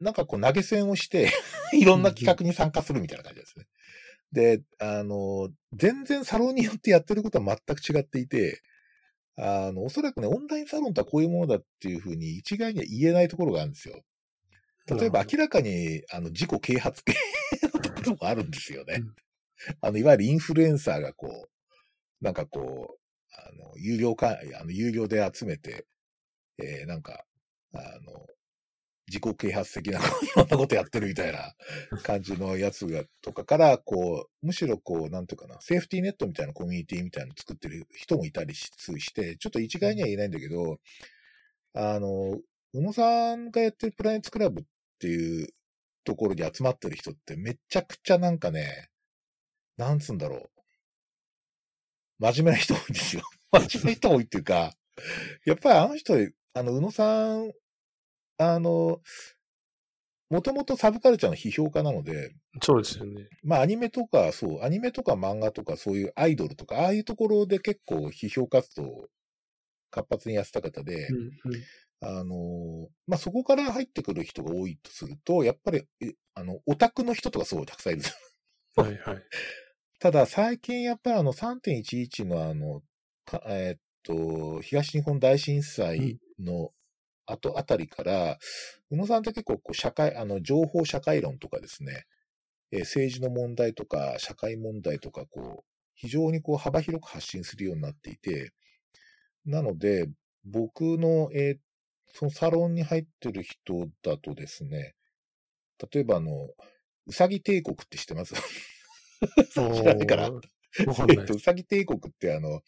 [0.00, 1.30] なんかこう投げ銭をして、
[1.74, 3.66] いろんな企画に参加するみたいな感じですね。
[4.32, 8.62] で、あの、全然サロンによってやってることは全く違っていて、
[9.36, 14.02] あの、おそらくね、オンラインサロンとはこういうものだっていうふうに一概には言えないところがあるんですよ。
[14.98, 17.14] 例えば明らかに、あの、自己啓発系
[17.62, 18.96] のところもあるんですよね。
[19.00, 19.14] うん
[19.80, 23.00] あの、いわゆるインフルエンサーがこう、なんかこう、
[23.36, 25.86] あの、有料か、あの、有料で集めて、
[26.58, 27.24] えー、なんか、
[27.74, 28.26] あの、
[29.06, 30.02] 自己啓発的な、い
[30.36, 31.52] ろんなことやってるみたいな
[32.02, 38.70] 感じのやつが、とかから、こう、むしろこう、なんていうかな、セーフティーネットみたいなコミュニティみたいなの作ってる人もいたりし
[39.14, 40.78] て、ちょっと一概には言えないんだけど、
[41.74, 42.38] あの、
[42.72, 44.64] 宇野さんがやってるプラネッツクラブっ
[45.00, 45.48] ていう
[46.04, 48.90] ところに集まってる人ってめちゃくちゃなんかね、
[49.76, 50.50] なんつうんだろう。
[52.18, 53.22] 真面目な人多いんですよ。
[53.52, 54.72] 真面目な人多いっていうか、
[55.44, 56.14] やっぱりあの人、
[56.52, 57.52] あの、宇野さん
[58.40, 59.00] あの、
[60.30, 63.28] もともとサブカルチャーの批評家なので、そうですよね。
[63.42, 69.08] まあアニメとか、そう、アニメとか漫画とかそういうアイドルとか、ああいうところで結構批評活動を
[69.90, 71.62] 活発にやってた方で、うんうん、
[72.00, 75.84] あの、まあそこから入ってくる人が多いとすると、やっぱり、
[76.34, 78.02] あの、オタクの人とかすごいたくさんいる。
[78.76, 79.22] はいはい。
[80.00, 82.82] ただ最近やっぱりあの3.11のあの、
[83.46, 86.72] えー、っと、東日本大震災の
[87.26, 88.38] 後あたりから、
[88.90, 92.06] 宇野さんって結構こう社会、あの、情報社会論とかですね、
[92.72, 98.52] えー、政治の問題とか社会問題とか、こう、非常にこう幅広く発信するようになっていて、
[99.44, 100.08] なので、
[100.44, 101.58] 僕の、えー、
[102.12, 104.94] そのサロンに入ってる人だとですね、
[105.92, 106.48] 例えばあの、
[107.06, 108.34] うさぎ帝国って知ってます？
[109.52, 110.30] 知らないから。
[110.78, 112.60] えっと、うさぎ帝国ってあの、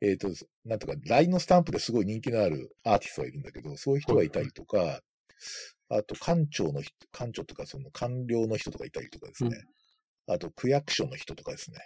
[0.00, 0.28] えっ、ー、と、
[0.64, 5.00] なんとか、LINE のスタンプですごい人気のあるアーティストがいるんだけど、そういう人がいたりとか、
[5.88, 9.64] あと、官庁の人、官庁とか、その官僚の人とかいたりとかですね。
[10.28, 11.78] うん、あと、区役所の人とかですね。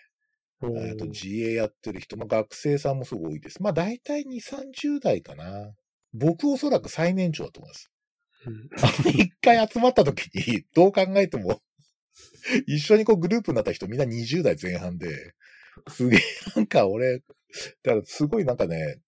[0.61, 3.63] あと、自営やってる人、まあ、学生さんもすごい多いです。
[3.63, 5.73] まあ、大体2、30代かな。
[6.13, 7.91] 僕おそらく最年長だと思います。
[8.47, 11.61] うん、一回集まった時に、 どう考えても
[12.67, 15.35] 一緒にこうグループになった人みんな20代前半で、
[15.89, 16.21] すげえ、
[16.57, 17.25] なんか俺、だ
[17.85, 19.01] からすごいなんかね、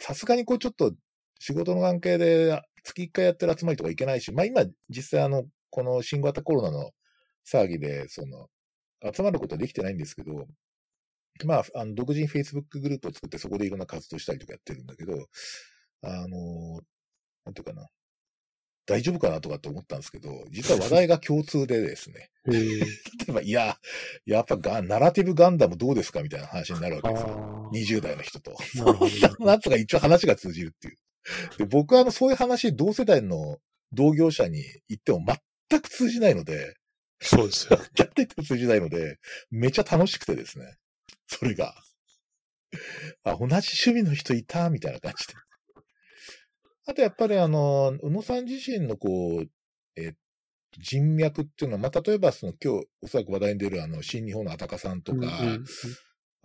[0.00, 0.94] さすがにこうちょっと
[1.38, 6.90] 仕事の関係で月1回やってる集まりとか行けないし、まあ今実際あの、この新型コロナの
[7.46, 8.48] 騒ぎで、その、
[9.12, 10.46] 集まることはできてないんですけど、
[11.44, 15.26] まあ、あの独自に Facebook グループを作ってそこでいろんな活動したりとかやってるんだけど、
[16.06, 16.80] あの、
[17.44, 17.88] なんていうかな、
[18.86, 22.30] 大丈夫かなとかって思ったんですけど、実は話題が共通でですね。
[22.46, 22.82] 例
[23.28, 23.78] えば、いや、
[24.26, 27.70] やっぱガナラティブガンダムどうですかみたいな話になるわけですよ。
[27.72, 28.56] 20代の人と。
[29.40, 30.98] な んとか一応話が通じるっていう。
[31.58, 33.58] で僕はあの、そういう話、同世代の
[33.92, 35.24] 同業者に言っても
[35.68, 36.74] 全く通じないので、
[37.20, 37.78] そうですよ。
[37.96, 39.18] 全く通じないので、
[39.50, 40.76] めちゃ楽しくてですね。
[41.26, 41.74] それが。
[43.22, 45.34] あ、同じ趣味の人いたみたいな感じで。
[46.86, 49.48] あとやっぱりあの、宇野さん自身のこう、
[49.96, 50.14] え
[50.78, 55.64] 人脈っていうのは、まあ、例えばその今日おそらく話題に出るあの、新日本のあたかさんとか、うんうん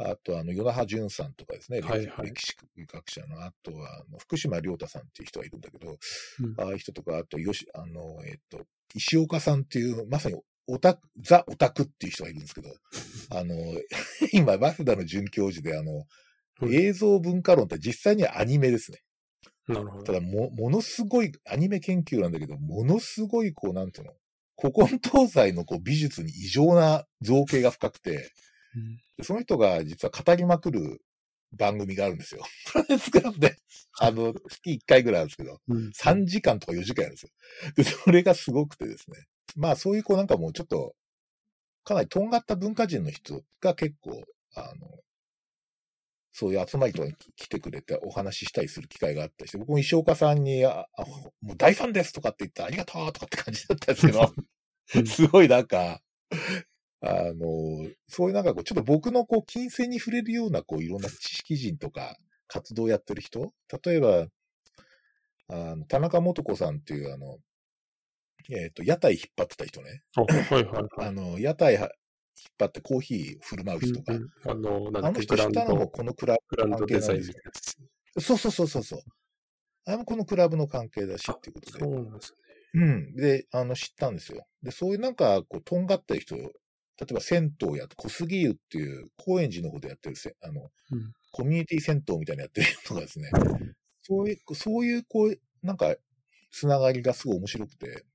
[0.01, 2.55] あと、あの、与那覇淳さんとかですね、はいはい、歴史
[2.87, 8.61] 学者の、あとは、あの福島良太さんっていう人がいるんだけど、うん、ああいう人とか、あと、よし、あの、えっ、と、
[8.95, 12.69] 石岡さんっていう、まさにオタク、ザ・オタクっていう人がいるんですけど、
[13.37, 13.55] あの、
[14.31, 16.05] 今、早稲田の准教授で、あの、
[16.71, 18.99] 映像文化論って実際にはアニメですね。
[19.73, 20.03] なるほど。
[20.03, 24.13] ただも、ものすごい、アニメ研究なんだけど、ものすごい、こう、なんていうの、
[24.59, 28.31] 古今東西のこう美術に異常な造形が深くて、
[29.17, 31.01] うん、その人が実は語りまくる
[31.53, 32.43] 番組があるんですよ。
[32.71, 33.55] プラネスクラブで、
[33.99, 37.29] あの、月1回ぐらいあるんですけど、うん、3時間とか4時間やるんですよ。
[37.75, 39.25] で、それがすごくてですね。
[39.55, 40.93] まあ、そういう、こう、なんかもうちょっと、
[41.83, 44.23] かなりとんがった文化人の人が結構、
[44.55, 44.99] あの、
[46.31, 51.05] そういう集まりとかに来てくれてお話ししたりする機会があったりして、僕も石岡さんに、あ、あ
[51.41, 54.33] もう大ファンですとかって言ってありがとうとかって感じだったんですけど、
[55.05, 56.01] すごいなんか、
[57.01, 64.27] あの、そういうなんかこう、ちょっと僕のこう、金銭に触れるような、こう、いろんな知識人とか、活動をやってる人例えば、
[65.47, 67.37] あの、田中素子さんっていう、あの、
[68.49, 70.01] えっ、ー、と、屋台引っ張ってた人ね。
[70.15, 70.83] はいはいはい。
[71.07, 71.77] あの、屋台
[72.39, 74.15] 引っ張ってコーヒー振る舞う人が。
[74.15, 77.77] うんうん、あの、あの人知ったのもこのクラブの関係なんです
[78.17, 78.99] そうそうそうそうそう。
[79.85, 81.79] あれもこのクラブの関係だしっていうことで。
[81.79, 82.37] そうなんですね。
[82.73, 83.15] うん。
[83.15, 84.45] で、あの、知ったんですよ。
[84.61, 86.43] で、そういうなんか、こう、とんがった人、例
[87.09, 93.31] えば銭湯や小杉湯っていう高円寺の方でやってるせ、あの、うん、コミュニティ銭湯みたいなやってる人がですね、
[94.01, 95.95] そういう、そういう、こう、なんか、
[96.51, 98.05] つながりがすごい面白くて、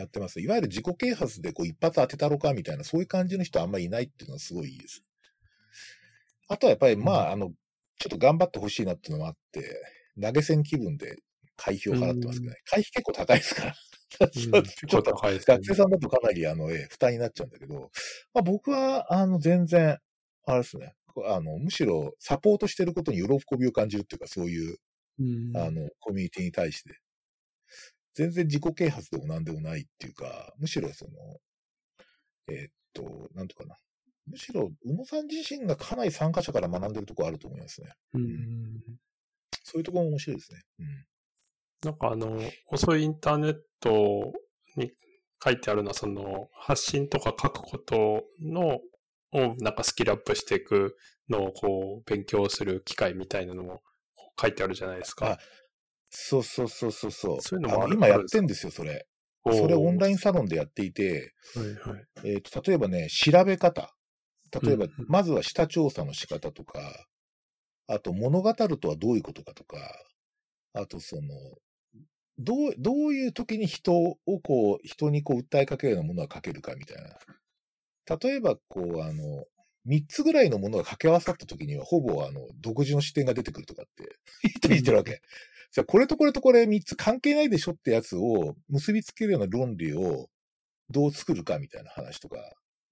[0.00, 0.40] やってます。
[0.40, 5.04] いわゆる自己啓発でこう一発当てたろかみたいな、そういう感じの人はあんまりいないっていうのはすごいいいです。
[6.48, 7.52] あとはやっぱり、まあ、あの、
[7.98, 9.82] ちょっと頑張ってほしいなっていうのもあって、
[10.20, 11.22] 投げ銭気分で
[11.56, 12.58] 会費を払ってますけどね。
[12.64, 13.74] 会費結構高いですから。
[14.30, 14.58] ちょ
[14.98, 17.90] っと、学生さんだとかなり、あの、え負担になっちゃうんだけど、
[18.34, 19.98] まあ僕は、あの、全然、
[20.44, 20.94] あれですね。
[21.26, 24.76] あの、むしろサポートしてることに喜びを感じるっていうか、そういう、
[25.18, 27.00] うんあの、コミュニティに対して。
[28.14, 31.12] 全然自己啓発でも何でもないっていうか、むしろその、
[32.48, 33.76] えーっと、なんとかな。
[34.26, 37.92] むしろ、宇野さん自身がかなり参加者から学んでるところあると思いますね。
[38.14, 38.80] うん
[39.64, 40.60] そういうところも面白いですね。
[40.80, 41.06] うん。
[41.84, 44.32] なんかあの、遅いインターネット
[44.76, 44.92] に
[45.42, 48.80] 書いてあるのは、その、発信とか書くことの、
[49.34, 50.96] をなんかスキルアップしていく
[51.28, 53.82] のをこう、勉強する機会みたいなのも
[54.40, 55.38] 書いてあるじゃないですか。
[56.14, 57.40] そうそうそうそうそう。
[57.40, 59.06] そういうのもあるの今やってんですよ、それ。
[59.44, 60.14] それオンライン。
[60.14, 62.34] ンサロンでやっていて、はいはい。
[62.34, 63.94] えっ、と、例えばね、調べ方。
[64.62, 67.06] 例えば、うんうんまずは下調査の仕方とか、
[67.86, 69.78] あと物語るとはどういうことかとか、
[70.74, 71.22] あとその、
[72.38, 78.16] どう、どういう時に人をこう、人にこう訴えかけるようなものは書けるかみたいな。
[78.18, 79.44] 例えば、こう、あの、
[79.84, 84.16] 三つぐらいのものが掛け合わさった時には、ほぼあの、独自の視点が出てくるとかって
[84.68, 85.22] 言ってるわけ。
[85.72, 90.28] じゃあ、これとこれとこれ三つ関係ないでしょってやつを結びつけるような論理を
[90.90, 92.36] どう作るかみたいな話とか、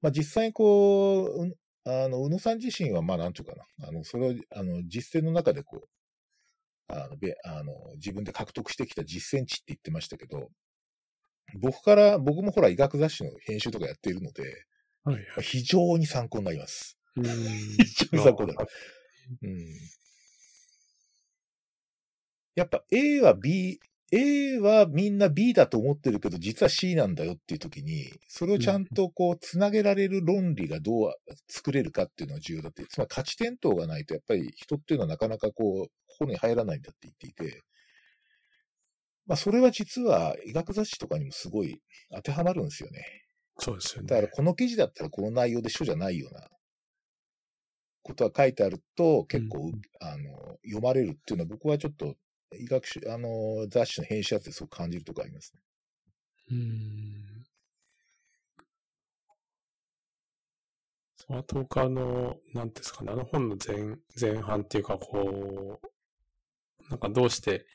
[0.01, 5.89] まあ実際にこう、うんあの、宇野さん自身はまあなんていうかな、あの、それを、あの、実践の中でこう、
[6.89, 10.49] あの、べあの自分で獲得してきた実践値って言ってましたけど、
[11.59, 14.67] 僕から、僕もほら医学雑誌の編集とかやっているので、
[15.05, 15.25] はいはい。
[15.43, 16.99] 非常に参考になります。
[17.17, 17.25] うん
[17.85, 18.69] 非常に参考になる。
[19.43, 19.67] うん。
[22.61, 23.81] やっぱ A は B、
[24.13, 31.15] A はみんな B だと思ってるけど、実は C なんだよっていう時に、それをちゃんとこう、つなげられる論理がどう
[31.49, 37.63] 作れるかっていうのが重要だって、つまり価値転倒がないと、やっぱり人っていうのはなかなかこう、心に入らないんだって言っていて、
[39.27, 41.81] まあそれは実は医学雑誌とかにもすごい
[42.13, 43.07] 当てはまるんですよね。
[43.59, 44.09] そうですよね。
[44.09, 46.49] だからこの記事だったらこの内容で書じゃないような
[48.03, 52.17] ことが書いてあると結構、うんあの読まれるっていうのは僕はちょっと
[52.59, 55.61] 医学誌、あの雑誌の編集やってすごく感じるところありますね。
[56.51, 57.45] うん。
[61.17, 67.67] そうあと僕あの、なんていうんですかね、あの本の前、前半っていうかこう、なんかどうして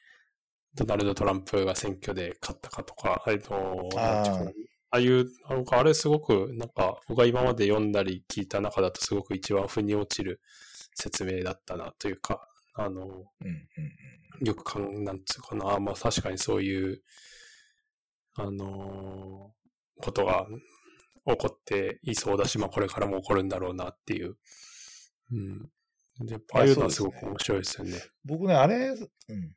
[0.76, 4.52] ドナルド・トランプが選挙で勝ったかとか、えっと、あ
[4.92, 10.42] あいう、あ僕あれすごく、なんか僕が今まで読んだり聞いた中だとすごく一番腑に落ちる
[10.94, 17.02] 説明だったなというか、あの、うんうんよくかん、なんつうかな、まあ確かにそういう、
[18.36, 19.56] あのー
[19.98, 20.46] ことが
[21.26, 24.36] 起こっていそうだし、まあこれからも起こるんだろうなっていう。
[25.32, 26.26] うん。
[26.26, 27.98] でああいうのはすごく面白いですよね。
[28.24, 29.56] 僕ね、あれ、うん、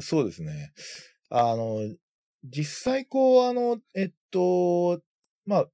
[0.00, 0.72] そうですね。
[1.30, 1.80] あの、
[2.44, 5.00] 実際こう、あの、えっと、
[5.46, 5.66] まあ、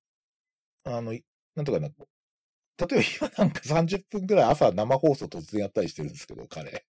[0.84, 1.12] あの、
[1.54, 1.90] なんとかな、
[2.86, 6.84] 例えば今なんか30分くらい朝生放送突然やったりしてるんですけど、彼。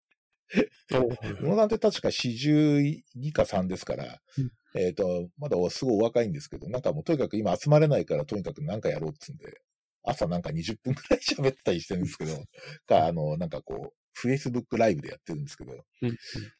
[1.40, 4.20] 宇野さんって確か42か3ですから、
[4.74, 9.60] えっ、と、まだすごいお若いんですけど、なんかもうとにかく今集まれないからとにかくなんかやろうっつうんで、
[10.04, 12.32] 朝なんか20分くらい喋ってたりしてるんですけど、
[12.86, 16.16] か、あの、なんかこう、Facebook ライブでやってるんですけど、うん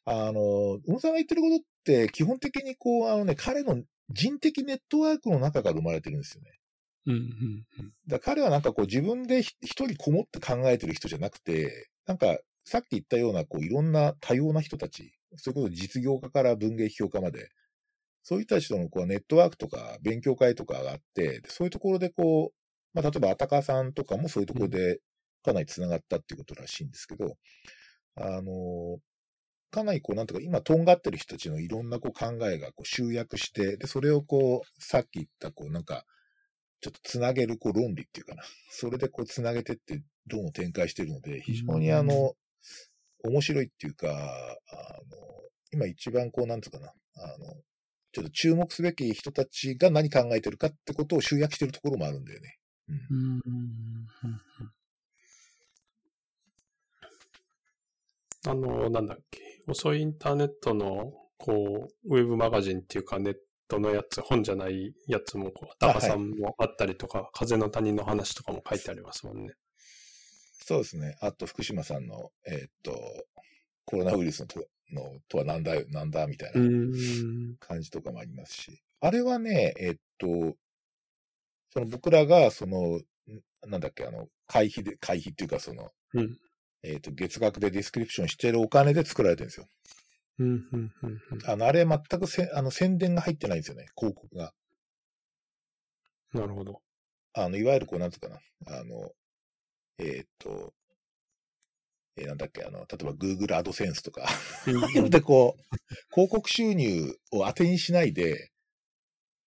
[0.06, 6.50] あの、宇野さんが言ってることって基本的にこう、あのね、彼の人的ネットワークの中から生まれてるんですよね。
[7.06, 7.64] うんうん
[8.06, 17.48] だ彼はなんかこう自分でひ一人こもって考えてる人じゃなくて、なんかさっき言ったようなこういろんな多様な人たち、そういうこと実業家から文芸批評家まで、
[18.22, 22.56] そういう人たちとのこうネットワークとか勉強会とかがあって、でそういうところでこう、
[22.94, 25.00] まあ例えばあたかさんとかもそういうところで
[25.44, 27.36] かなり繋がったっていうことらしいんですけど、
[28.16, 28.98] あの、
[29.70, 36.04] かなりこうなんとか今とんがってる人たちのいろんなこう考えがこう集約して、で、それをこう、さっき言ったこうなんか、
[36.82, 38.42] ちょっとつなげるこう論理っていうかな。
[38.68, 42.34] それでこうつなげてって論を展開しているので、非常にあの、
[43.22, 44.14] 面白いっていうか、あ
[45.08, 45.16] の、
[45.72, 47.54] 今一番こうなんつうかな、あの、
[48.10, 52.58] ちょっと注目すべき人たちが何考えてるかってことを集約してるところもあるんだよね。
[52.88, 53.40] うんうんうん
[54.24, 54.72] うん。
[58.44, 63.36] あの、なんだっけ、遅いインターネットの、こう、ウェブマガジンっていうか、ネッ
[63.72, 69.54] トのやつ、本じゃないやつも、こう、タカさんもあったりとか、風の谷の話とかも書いてありますもんね。
[70.64, 71.16] そうですね。
[71.20, 72.92] あと福島さんの、えーっと、
[73.86, 76.60] コロナウイルスのとのとはなんだよ、なんだみたいな。
[76.60, 76.92] ん。
[77.58, 80.54] 感じとかもありますし、あれはね、えっと、
[81.72, 83.02] その僕らが、その、ん
[83.66, 86.38] なんだっけ、あの、会費で、会費っていうか、その、うん
[86.84, 89.68] えっと、月額でディスクリプションしてるお金で作られてるんですよ。
[90.38, 91.50] うん、うん、うん、うん。
[91.50, 94.52] あの、あれ全くせあの宣伝が入ってないんですよね、広告が。
[96.32, 96.80] なるほど。
[97.34, 99.12] あの、いわゆるこう、なんつうかな、あの、
[99.98, 100.74] えーっと、
[102.16, 104.28] えーなんだっけ、あの、例えば Google AdSense とか、
[104.96, 105.76] うんでこう、
[106.12, 108.50] 広告収入を当てにしないで、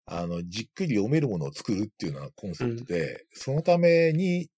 [0.08, 4.50] あの、じっくり読めるものを作るっていうのがコンセプトで、そのために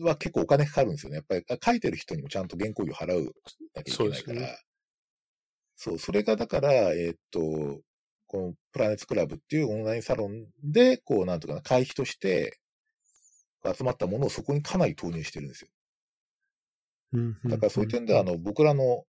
[0.00, 1.16] は結構お金かかるんですよね。
[1.16, 3.34] やっぱりあ書いてる人にもちゃんと原稿料払う
[3.74, 4.58] なきゃいけないから。
[5.76, 7.40] そうそれがだから、えーっと、
[8.26, 12.58] このプラネッツクラブっていうオンラインサロンで、こう、なんとかな、会費として
[13.64, 15.68] 集まったものをそこにかなり投入してるんですよ。
[17.48, 19.04] だからそういう点では、あの、僕らの、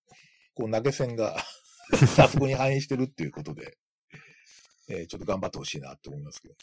[0.55, 1.37] こう、投げ銭が、
[2.19, 3.77] あそこに反映してるっていうことで、
[4.89, 6.55] えーちょっと頑張ってほしいなって思いますけど。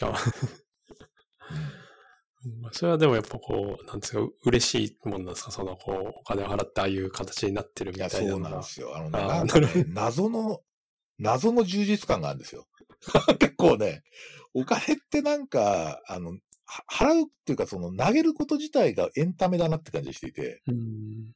[2.65, 5.51] あそれはでもやっぱこう、なんですか、嬉しいもんなんですか？
[5.51, 8.41] その、こう、お金を払ってああいう形になってるみたいなそう。
[8.41, 8.97] なんですよ。
[8.97, 10.61] あのね、なんかね謎の、
[11.19, 12.67] 謎の充実感があるんですよ。
[13.39, 14.03] 結構ね、
[14.55, 20.75] お金ってなんか、あの、は払うっていうか、その投げること自体がエンタメだなって感じがしていて、うん。
[20.75, 21.33] い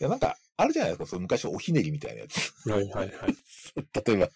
[0.00, 2.52] や、なんか、あるじゃないですか、その昔おひねりみたいなやつ。
[2.68, 3.36] はいはいはい。
[4.06, 4.28] 例えば、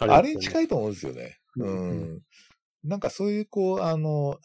[0.00, 1.38] あれに近いと思うんですよね。
[1.56, 2.22] ううんん。
[2.84, 4.38] なんかそういう、こう、あの、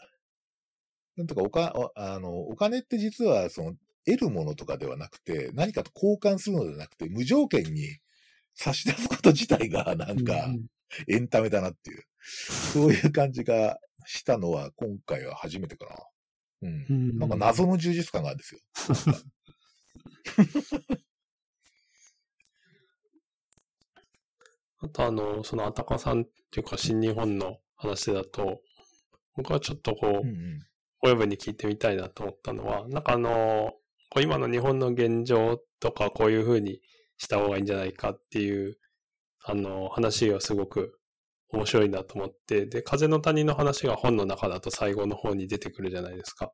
[1.18, 7.99] なんとかおか、おあの、お金って実は、その、得るものとかではなくて、何かと交換するのではなくて、無条件に
[8.55, 10.66] 差し出すこと自体が、なんかう、ん
[11.07, 15.95] エンタメだなっていう、そういう感じがしたのは、今回は初めてかな。
[16.64, 16.86] うん。
[16.89, 18.62] うんなんか謎の充実感があるんですよ。
[24.84, 28.62] あとあの、そのあたかさんっていうか新日本の話だと、
[29.36, 30.59] 僕はちょっとこう、うんうん。
[31.02, 33.74] 親分に聞いてみたいなと思ったのは、なんかあの、
[34.20, 36.82] 今の日本の現状とかこういう風に
[37.18, 38.78] した方がいいんじゃないかっていう、
[39.43, 40.99] あの、話がすごく
[41.49, 46.52] 面白いなと思って、で、風の谷の話が本の中だと最後の方に出てくるじゃないですか。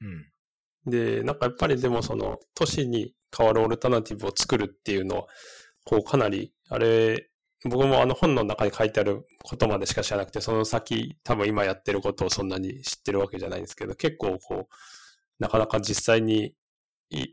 [0.00, 0.90] うん。
[0.90, 5.26] で、なんかやっぱりでもその都市に変わるオルタナティブを作るっていうのは、
[5.84, 7.28] こうかなり、あれ、
[7.64, 14.74] 僕もあの本の中に書いてあることまでしか知らなくて、その先多分今やってることをそんなに知ってるわけじゃないんですけど、結構こう、
[15.38, 16.54] なかなか実際に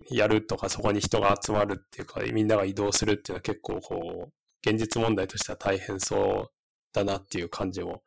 [0.10, 6.52] やるとかそこに人が集まるっていうか、みんなが移動するっていうのは結構こう、現実問題としては大変そう
[6.94, 8.02] だなっていう感じも、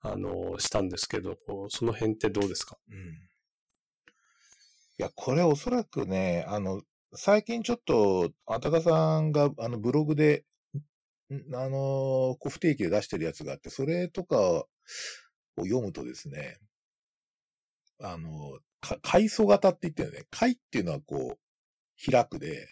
[0.00, 1.36] あの、したんですけど、
[1.68, 2.78] その辺ってどうですか？
[2.90, 2.96] うん。
[2.96, 3.02] い
[4.98, 6.82] や、これおそらくね、あの、
[7.14, 10.44] 最近ちょっと、あたかさんが、あの、ブログで、
[11.54, 14.66] あの、こう不定期で出してるやつがあって、それとかを
[15.56, 16.58] 読むとですね、
[18.00, 20.26] あの、か階層型って言ってるね。
[20.30, 22.68] 階っていうのはこう、開くで、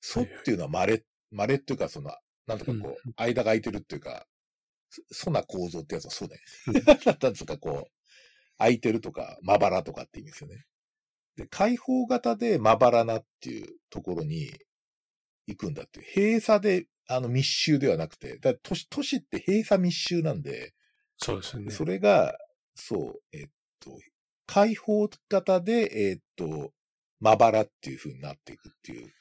[0.00, 2.10] 層っていうのは稀、稀っていうか、その、
[2.46, 4.26] なんとかこう、間が空いてるっていうか、
[4.90, 6.40] そそな構造ってやつはそうね。
[7.20, 7.90] なんつうかこう、
[8.58, 10.66] 空いてるとか、まばらとかって意味ですよね。
[11.36, 14.50] で、開放型でまばらなっていうところに
[15.46, 16.06] 行くんだっていう。
[16.14, 20.74] 閉鎖で、あの密集ではなくて、だ都市、都市って閉鎖密集なんで、
[21.16, 21.70] そうですよね。
[21.70, 22.36] それが、
[22.74, 23.48] そう、えっ
[23.80, 23.98] と、
[24.46, 26.72] 開放型で、えっと、
[27.18, 29.12] まばらっていう風になっていくっていう、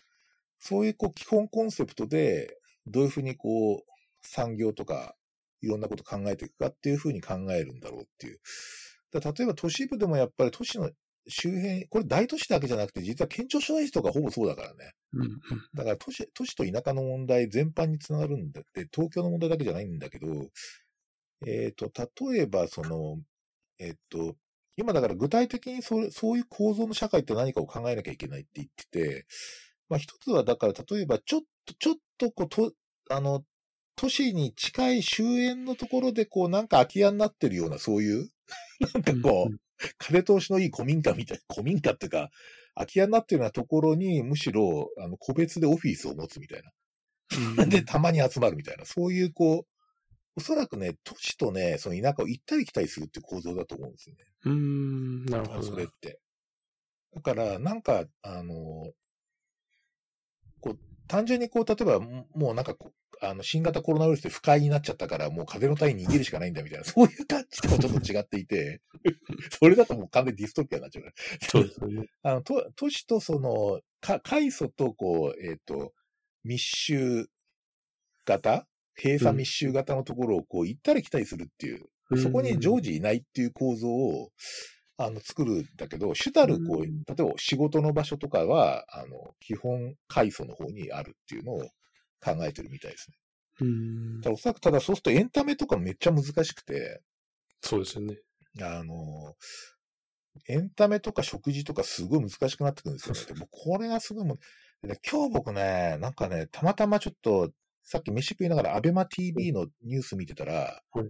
[0.60, 3.82] そういうこう基本コンセプトで、どういうふうにこう、
[4.22, 5.16] 産業とか、
[5.62, 8.40] いろんなこと考えていくかっていうふうに考えるんだろうっていう。
[9.12, 10.92] だ例えば都市部でもやっぱり都市の
[11.28, 14.94] 周辺、これ大都市だけじゃなくて、実は県庁所在地とかほぼそうだからね。
[15.74, 20.28] だから都市、都市と田舎の問題全般につながるんだって、東京の問題だけじゃないんだけど、
[21.46, 21.92] えっ、と、
[22.32, 23.20] 例えばその、
[23.80, 24.36] えっ、と、
[24.76, 29.26] 今だから具体的にそそういう構造の社会って何かを考えなきゃいけないって言ってて、
[29.90, 32.74] まあ一つはだから例えばちょっと、ちょっとこう、と、
[33.10, 33.44] あの、
[33.96, 38.30] 都市に近い終焉のところでこうなんか空き家になってるようなそういう、
[38.94, 39.58] なんかこう、
[39.98, 42.30] 風通しのいい古民家みたい、古民家っていうか、
[42.78, 46.62] 空き家になってるようなところに、むしろ、あの、個別でオフィスを持つみたい
[47.38, 47.66] うんな。
[47.66, 49.78] で、たまに集まるみたいな、そういう、こう、
[50.38, 54.26] おそらくね、都市とね、その田舎を行ったり来たりするっていう構造だと思うんですよね。
[54.46, 55.64] うーん、なるほど。
[55.64, 56.20] それって。
[57.16, 58.92] だから、なんか、あの、
[60.62, 68.82] こう、単純にこう、例えば、ももうなんかこう、あの、新型コロナウイルスで不快になっちゃったから、もう風の谷に逃げるしかないんだみたいな、 そういう感じともちょっと違っていて、
[69.60, 71.14] それだともう完全にディストピアになっちゃうね。
[71.50, 72.08] そうですよね。
[72.24, 75.94] あの、都都市とその、か、階層と、こう、えっ、と、
[76.44, 77.28] 密集
[78.26, 78.68] 型
[79.02, 81.86] 閉鎖密集型のところをこう行ったり来たりするっていう、
[82.18, 84.32] そこに常時いないっていう構造を、
[84.98, 91.70] あの、作るんだけど、主たる、こう、うん例えば仕事の場所とかは、あの、基本階層の方にあるっていうのを
[92.22, 93.18] 考えてるみたいですね。
[93.62, 94.22] うん。
[94.22, 97.02] ただおそらく、ただそうするとエンタメとかめっちゃ難しくて、
[97.62, 98.18] そうですよね。
[98.62, 99.36] あの、
[100.48, 103.22] エンタメとか食事とかすごい難しくなってくるんですよね。
[103.34, 104.36] でもこれがすごいも
[104.84, 107.52] う、で今日僕ね、なんかね、たまたまちょっと、
[107.84, 111.10] さっき飯食いながらアベマ TV のニュース見てたら、はい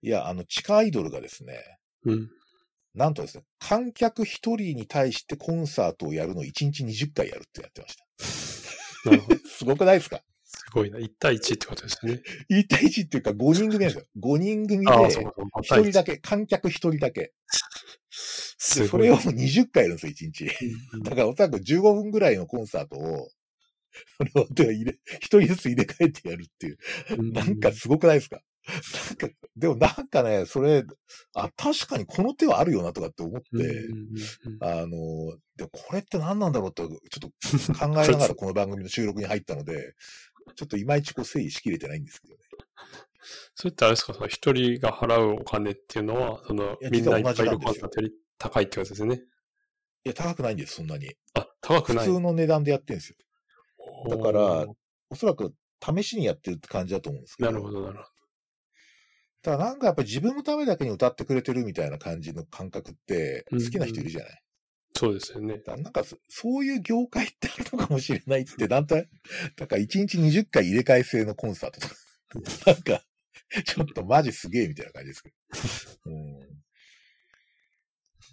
[0.00, 2.30] いや、あの、地下アイドルがですね、うん。
[2.94, 8.04] なんとですね、観客一人に対してコンサートをやるのを1日20回やるってやってました。
[9.04, 9.38] なるほど。
[9.48, 10.22] すごくないですか？
[10.44, 10.98] すごいな。
[10.98, 12.22] 1対1ってことですね。
[12.50, 14.04] ?1 対1っていうか5人組なんですよ。
[14.20, 15.76] 5人組で、ああ、そうかそうか。
[15.76, 17.32] 1人だけ、観客1人だけ。
[18.58, 20.44] それを20回やるんですよ、1日。
[20.94, 23.30] うんだからおそらく15分ぐらいのコンサートを、
[24.18, 26.78] それを入れ、一人ずつ入れ替えてやるっていう。
[27.18, 28.40] うんなんかすごくないですか？
[28.68, 30.84] なんか、でもなんかね、それ、
[31.34, 33.48] あ、確かにこの手はあるよなとかって思って、
[34.60, 34.88] あの、
[35.56, 39.94] でもこれって何なんだろうって、ちょっと考えながら この番組の収録に入ったので、
[40.54, 42.40] ちょっといまいちこう整理しきれてないんですけどね。
[43.54, 47.58] それってあれですか、その一人が払うお金っていうのは、そのみんないっぱいいる
[48.38, 49.22] 高いってことですね？
[50.04, 51.14] いや、高くないんです、そんなに。
[51.34, 52.04] あ、高く普ない。
[52.06, 53.16] 通の値段でやってるんですよ。
[54.16, 54.66] だから
[55.10, 55.54] おそらく
[55.84, 57.50] 試しにやってるって感じだと思うんですけど。
[57.50, 58.02] なるほど、なるほ
[59.42, 64.30] ただなんかやっぱり自分のためだけに歌ってくれてるみたいな感じの感覚ってうん好きな人いるじゃない？
[64.94, 64.96] ど。
[65.00, 65.62] そうですよね。
[65.66, 69.08] なんかそそういう業界ってあるのかもしれないって、なんとなく、
[69.56, 71.94] だから1日20回入れ替え制のコンサートとか、
[72.72, 73.02] なんか、
[73.64, 75.34] ちょっとマジすげえみたいな感じですけど。
[76.06, 76.10] う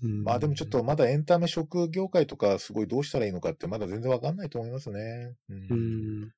[0.08, 5.36] ん、まあでもちょっとまだエンタメ食業界とかすごいどうしたらいいのかってまだ全然わかんないと思いますね。
[5.50, 6.32] うんうん。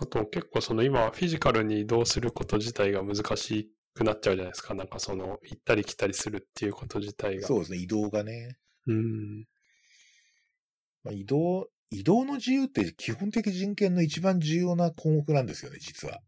[0.00, 4.74] あと結構その今フィジカルに移動すること自体が難しくなっちゃうじゃないですか。
[4.74, 7.46] なんかその行ったり来たりするっていうこと自体が。
[7.46, 8.56] そうですね、移動がね。
[8.86, 9.44] うん。
[11.04, 16.20] まあ、移動、移動の自由って基本的人権の一番重要な項目なんですよね、実は。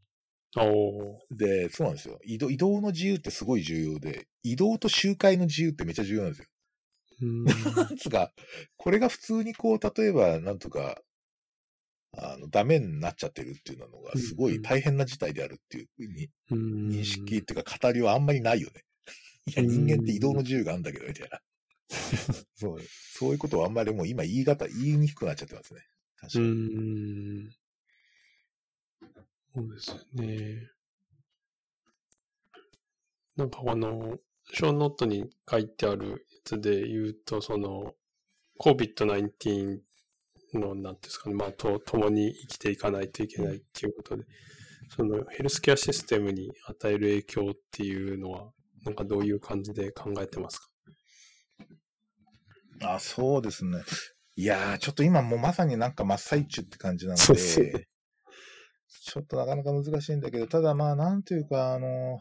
[0.57, 2.19] おーで、そうなんですよ。
[2.25, 6.49] 移動、移動の自由ってすごい重要で、移動と集会の自由ってめっちゃ重要なんですよ。
[7.23, 7.45] うん。
[7.45, 7.51] な
[7.91, 8.33] んつうか、
[8.77, 11.01] これが普通にこう、例えば、なんとか、
[12.19, 18.85] あの、ダメになっちゃってるっていうのが、すごい大変な事態であるっていうふうにうん認識っていうか、語りはあんまりないよね。
[19.47, 21.41] いや、人間って移動の自由があるんだけど、みたいな。
[22.55, 25.87] そう、そういうことはあんまりもう今言い方、言いにくくなっちゃってますね。
[26.17, 26.49] 確かうに。
[26.51, 27.51] ん。
[29.55, 30.71] そうですよね。
[33.37, 34.19] なんかあの、
[34.53, 37.95] ショーノートに書いてあるやつで言うと、その、
[38.61, 39.81] COVID-19
[40.59, 44.25] の、なんていうんですかね、まあ、と、共に生きていかないといけないっていうことで、
[44.95, 48.53] そのヘルスケアシステムに与える影響っていうのは、
[48.85, 50.69] なんかどういう感じで考えてますか？
[52.95, 53.83] あ、そうですね。
[54.37, 57.87] いやー、ちょっと今もうまさになんか真っ最中って感じなので
[58.89, 62.21] ちょっとなかなか難しいんだけど、ただまあ、なんていうか、あの、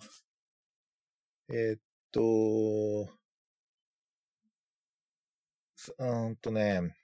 [1.49, 1.79] えーっ
[2.11, 3.11] と、
[5.75, 6.95] すうーんとね、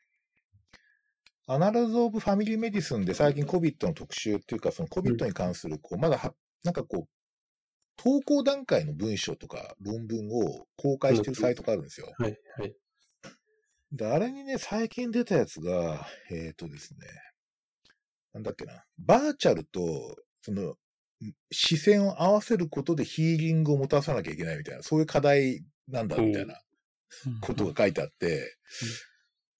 [1.51, 7.09] Annals of Family Medicine で最近 COVID の特集っていうか、その COVID に関する、こう、まだは、なんかこう、
[7.97, 12.13] 投稿段階の文章とか論文を公開してるサイトがあるんですよ。
[12.19, 12.75] はい、はい。
[13.91, 16.99] で、あれにね、最近出たやつが、えっ、とですね、
[18.31, 19.81] なんだっけな、バーチャルと、
[20.43, 20.75] その、ん
[21.51, 26.61] 視線を合わせることでヒーリングをもたらさなきゃいけないみたいな、そういう課題なんだみたいな
[27.41, 28.55] ことが書いてあって、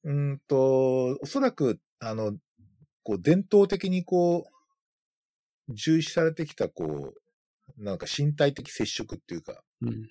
[0.03, 2.37] うーんと、おそらく、あの、
[3.03, 4.49] こう、伝統的にこ
[5.67, 7.13] う、重視されてきた、こ
[7.77, 10.09] う、なんか身体的接触っていうか、うん。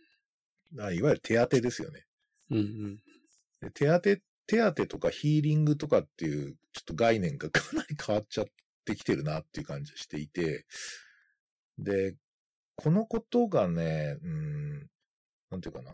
[0.78, 2.04] あいわゆる手当てですよね。
[2.50, 2.96] うん、うん。
[3.60, 8.46] で手当て、手当てとかヒーリングとかっていう、ちょっと概念がかなり変わっちゃっ
[8.84, 10.66] てきてるなっていう感じがしていて、
[11.78, 12.14] で、
[12.76, 14.90] このことがね、うん、
[15.50, 15.92] なんていうかな。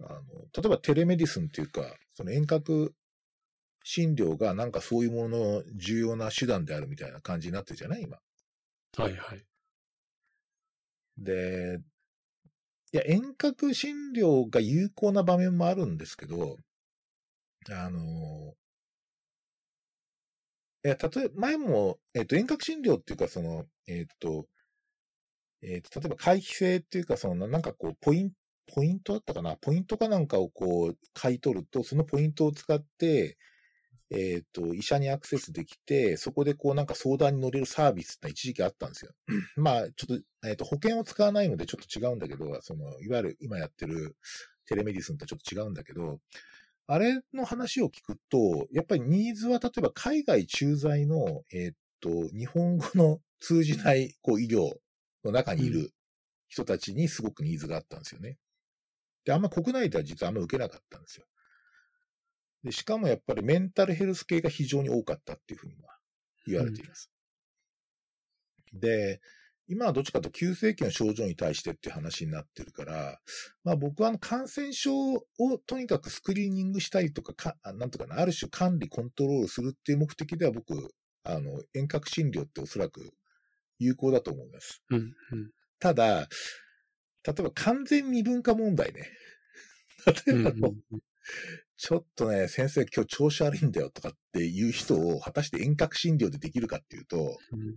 [0.00, 0.20] あの、
[0.54, 1.82] 例えばテレメディスンっていうか、
[2.14, 2.94] その遠隔
[3.88, 8.02] 診療がなんかそういうものの重要な手段であるみたいな感じになってるじゃない？
[8.02, 8.18] 今。
[8.96, 9.46] はい、はい。
[11.18, 11.78] で、
[12.92, 16.56] いや、遠隔診療が有効な場面もあるんですけど、
[17.70, 18.54] あの、
[20.84, 24.46] いや、例えば、前も、えっ、と、遠隔診療っていうか、その、えっ、と、
[25.62, 28.36] えっ、と、例えば回避性っていうか、その、なんかこう、ポイント、
[28.74, 29.56] ポイントだったかな？
[29.56, 33.38] ポイントかなんかをこう、買い取ると、そのポイントを使って、
[34.10, 39.12] えっ、と、医者にアクセスできて、そこでこうなんか相談に乗れるサービスって一時期あったんですよ。
[39.56, 44.16] まあ、ちょっと、えっ、と、保険を使わないのでちょっと違うんだけど、その、いわゆる今やってる
[44.66, 46.20] テレメディスンとはちょっと違うんだけど、
[46.88, 54.70] あれの話を聞くと、やっぱりニーズは例えば海外駐在の、えっ、と、日本語の通じないこう医療
[55.24, 55.92] の中にいる
[56.48, 58.38] 人たちにすごくニーズがあったんですよね。
[59.24, 61.26] で、あんま国内では実はあんま受けなかったんですよ。
[62.66, 65.76] で、しかもやっぱりメンタルヘルス系が非常に多かったっていうふうに
[66.46, 67.10] 言われています。
[68.72, 69.20] うん、で、
[69.68, 73.20] 今はどっちかと急性期の症状に対してっていう話になってるから、
[73.64, 75.22] まあ僕はあの感染症を
[75.66, 80.92] とにかくスクリーニングしたりとか、かなんとかな、ある種管理、コントロールするっていう目的では僕、
[81.22, 83.12] あの、遠隔診療っておそらく
[83.78, 84.82] 有効だと思います。
[84.90, 86.28] うんうん、ただ、
[87.24, 89.10] 例えば完全未分化問題ね。
[90.26, 91.00] 例えば、うんうん、
[91.76, 97.76] ちょっとね、先生今日調子悪いんだよとかっていう人を果たして遠隔診療でできるかっていうと、うん。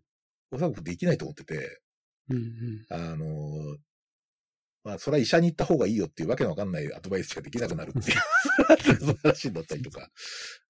[0.51, 1.81] おそらくできないと思ってて、
[2.29, 3.77] うんうん、あの、
[4.83, 8.17] まあ、それは医者に行った方がいいよっていうわけのわかんないアドバイスしかできなくなるっていう、
[8.99, 10.09] そういう話だったりとか、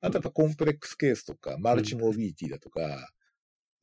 [0.02, 3.12] あとやっぱ complex case とか、 multimorbidity だとか、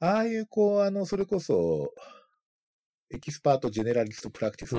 [0.00, 1.94] ああいう、こう、あの、それこそ、
[3.10, 4.74] expert generalist practice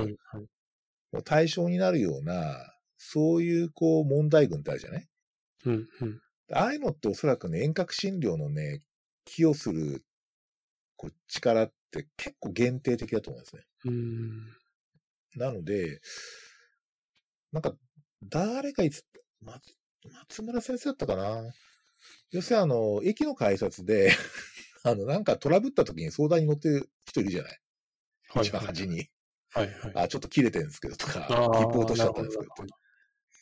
[1.14, 5.08] の対象になるような、そういう、こう、問題群ってあるじゃない、
[5.66, 6.22] うんうん、
[6.52, 8.82] ああいうのっておそらくね、遠隔診療のね、
[9.26, 10.04] 寄与する
[10.96, 13.64] こう力って結構限定的だと思うんですね。
[15.36, 16.02] なので、
[17.52, 17.76] なんか、
[18.24, 19.06] 誰がいつ、
[19.42, 19.78] 松
[20.12, 21.44] 松村先生だったかな？
[22.32, 24.12] 要するにあの、駅の改札で
[24.84, 27.62] あの、なんかトラブった時に相談に乗ってる人いるじゃない、
[28.30, 29.10] はい、一番端に。
[29.50, 29.92] はいはい。
[29.96, 32.52] あ、ちょっと切れてるんですけどとか、リポートしちゃったんですけど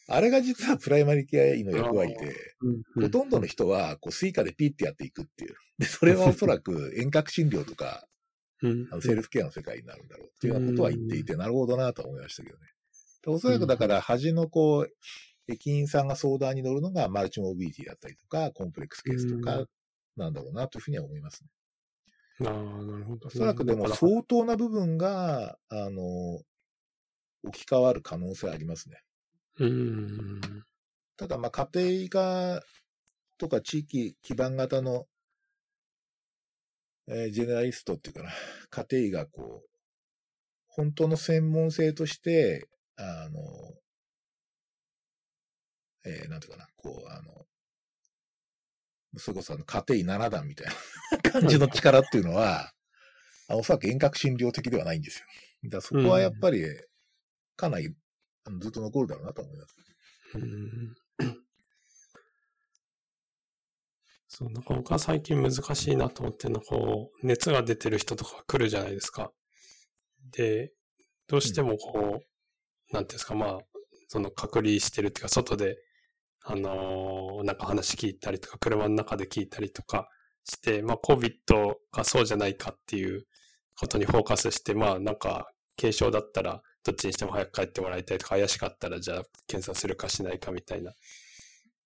[0.08, 2.36] あれが実はプライマリケア医の役割で、
[3.00, 5.56] ほとんどの人は、こう、スイカでピッてやっていくっていう。
[5.78, 8.08] で、それはおそらく 遠隔診療とか、
[8.92, 12.68] あのセルフケアの世界になるんだろうっていうようなことは言っていて、なるほどなと思いましたけどね。
[13.28, 14.94] おそらくだから、端のこう、
[15.48, 19.66] 駅員さんが相談に乗るのが multimorbidity だったりとか、 complex case とか、
[20.16, 21.50] なんだろうなというふうには思いますね。
[22.48, 22.54] ああ、
[22.84, 23.28] なるほど。
[23.28, 26.42] おそらくでも相当な部分が、あの、
[27.44, 29.02] 置き換わる可能性ありますね。
[29.60, 30.42] うん。
[31.18, 31.70] ただ、まあ、家
[32.08, 32.64] 庭が、
[33.38, 35.06] とか地域基盤型の、
[37.08, 38.32] えー、ジェネラリストっていうかな、
[38.70, 39.70] 家庭がこう、
[40.68, 43.40] 本当の専門性として、あの、
[46.06, 47.46] えー、なんていうかな、こう、あの、
[49.18, 50.68] それこそあの家庭7段みたい
[51.24, 52.74] な感じの力っていうのは、
[53.48, 55.26] おそらく遠隔診療的ではないんですよ。
[55.66, 56.66] だからそこはやっぱり、
[57.56, 57.96] かなり
[58.60, 59.76] ずっと残るだろうなと思います。
[64.28, 69.32] そう、なかなか最近難しいなと思っての、こう、熱が出てる人とか来るじゃないですか。
[70.32, 70.74] で、
[71.28, 73.60] どうしてもこう、うん、なんていうんですか、まあ、
[74.10, 75.78] その隔離してるっていうか、外で、
[76.44, 80.10] あのー、なんか話聞いたりとか、車の中で聞いたりとか
[80.44, 81.32] して、まあ、COVID
[81.94, 83.26] がそうじゃないかっていう
[83.80, 90.94] ことにフォーカスして、まあ、なんか、軽症だったら、どっちにしても早く帰ってもらいたいとか、怪しかったらじゃあ検査するかしないかみたいな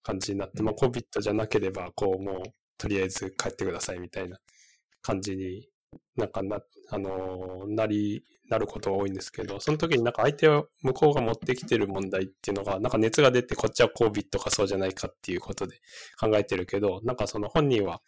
[0.04, 2.44] 感じになって、まあ COVID じゃなければ、こうもう
[2.78, 4.38] とりあえず帰ってくださいみたいな
[5.02, 5.70] 感じに
[6.16, 15.78] なんかな、あのー、なり、なることが多いんですけど、その時になんか相手は向こうが持ってきてる問題っていうのが、なんか熱が出てこっちは COVID かそうじゃないかっていうことで
[16.20, 18.02] 考えてるけど、なんかその本人は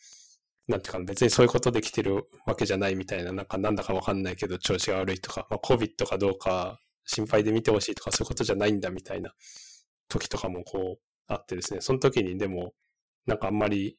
[0.71, 9.33] なんていうか、別にそういうことできてるわけじゃないみたいな、なんかなんだかわかんないけど調子が悪いとか、まあ、COVID かどうか心配で見てほしいとかそういうことじゃないんだみたいな
[10.07, 12.73] 時とかもこうあってですね、その時にでも、
[13.25, 13.97] なんかあんまり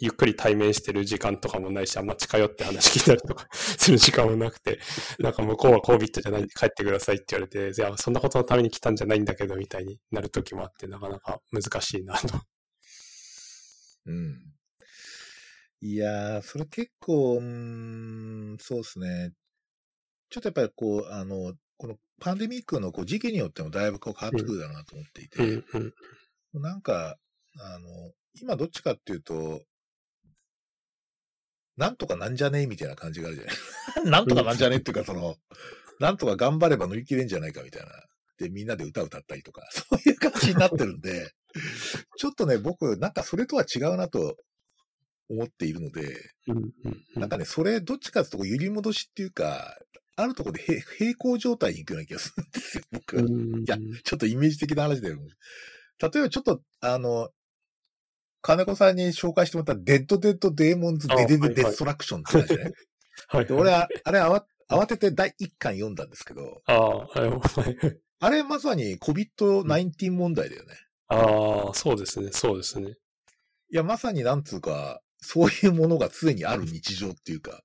[0.00, 4.80] ゆっくり対面してる時間とかもないし、あんま近寄って話聞いたりとかする時間もなくて、
[5.20, 12.40] なんか向こうは COVID じゃないんで帰ってくださいって言われて、いや、そんなことのために来たんじゃないんだけど、みたいになる時もあって、なかなか難しいなと。
[14.06, 14.53] うん。
[15.86, 19.32] いやー、それ結構、うん、そうですね。
[20.30, 25.92] ちょっとやっぱりこう、あの、このパンデミックのこう時期によってもだいぶこう変わってくるだろうなと思っていて、うん。
[26.54, 27.18] うん、なんか、
[27.60, 29.60] あの、今どっちかっていうと、
[31.76, 33.56] なんとかなんじゃねえみたいな感じがあるじゃない。
[34.10, 35.36] なんとかなんじゃねえっていうか、その、
[36.00, 37.90] なんとか頑張れば乗り切れんじゃないかみたいな。
[38.38, 41.30] で、みんなで歌歌ったりとか、 そういう感じになってるんで、
[42.16, 44.38] ちょっとね、僕、なんかそれとは違うなと
[45.28, 46.30] 思っているので、
[47.14, 49.76] なんかね、それ、どっちかっていうと、揺り戻しっていうか、
[50.16, 53.22] あるところで平行状態に行くような気がするんですよ、僕は。
[53.22, 53.26] い
[53.66, 55.10] や、ちょっとイメージ的な話で。
[55.10, 55.18] 例え
[55.98, 57.30] ばちょっと、あの、
[58.40, 62.72] 金子さんに紹介してもらったデッドデッドデーモンズデデデデストラクションって話ね。
[63.28, 68.00] はい、俺は、あれ慌てて第1巻読んだんですけど、ああ、はい。
[68.20, 70.74] あれまさに COVID-19 問題だよね。
[71.08, 72.96] ああ、そうですね、そうですね。
[73.70, 77.62] いや、まさになんつうか、そういうものが常にある日常っていうか。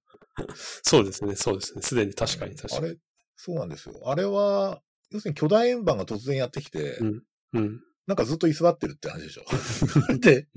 [0.84, 1.82] そうですね、そうですね。
[1.82, 2.88] すでに確かに確かに。
[2.88, 2.98] あれ、
[3.36, 4.02] そうなんですよ。
[4.06, 4.82] あれは、
[5.12, 7.24] 要するに巨大円盤が突然やってきて、うん。
[7.54, 7.82] うん。
[8.08, 9.44] なんかずっと居座ってるって話でしょ。
[10.20, 10.48] で、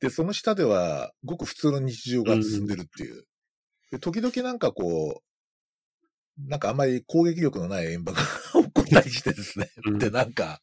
[0.00, 3.26] で、その下では、ごく普通の日常が進んでるっていう。
[3.90, 8.20] で、時々なんかこう、なんかあんまり攻撃力のない円盤が
[8.52, 9.70] 起こったりしてですね。
[9.84, 10.62] うんで、なんか、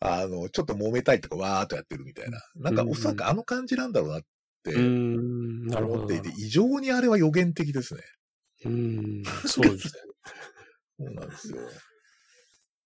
[0.00, 2.40] あの、ちょっと揉めたいとかわーっとやってるみたいな。
[2.56, 4.22] なんかおそらくあの感じなんだろうなっ。
[5.78, 8.02] 思っていて、異常にあれは予言的ですね。
[8.64, 8.72] うー
[9.22, 9.24] ん。
[9.48, 10.02] そうですね。
[10.98, 11.70] そうなんですよ。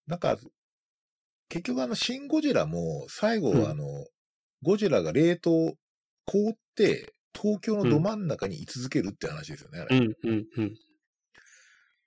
[0.06, 0.38] なんか、
[1.48, 3.84] 結局あの、シン・ゴジラも、最後うんあの、
[4.62, 5.76] ゴジラが冷凍、
[6.26, 9.90] 凍って、東京のど真ん中に居続けるって話ですよね、あれ。
[9.90, 10.16] うん。
[10.24, 10.46] うん。
[10.56, 10.74] うん。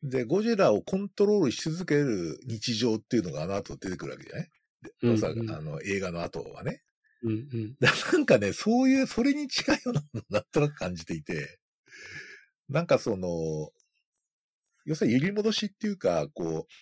[0.03, 4.49] で、ゴジラをコントロールし続ける日常っていうのがあの後出てくるわけじゃない？
[4.83, 6.81] でうんうんあの、映画の後はね。
[7.23, 7.31] うん。
[7.31, 7.75] うん。
[7.79, 11.59] だ なんかね、そういう、それに近いようなものをなんとなく感じていて、
[12.69, 13.71] なんかその、
[14.85, 16.73] 要するに揺り戻しっていうか、こう、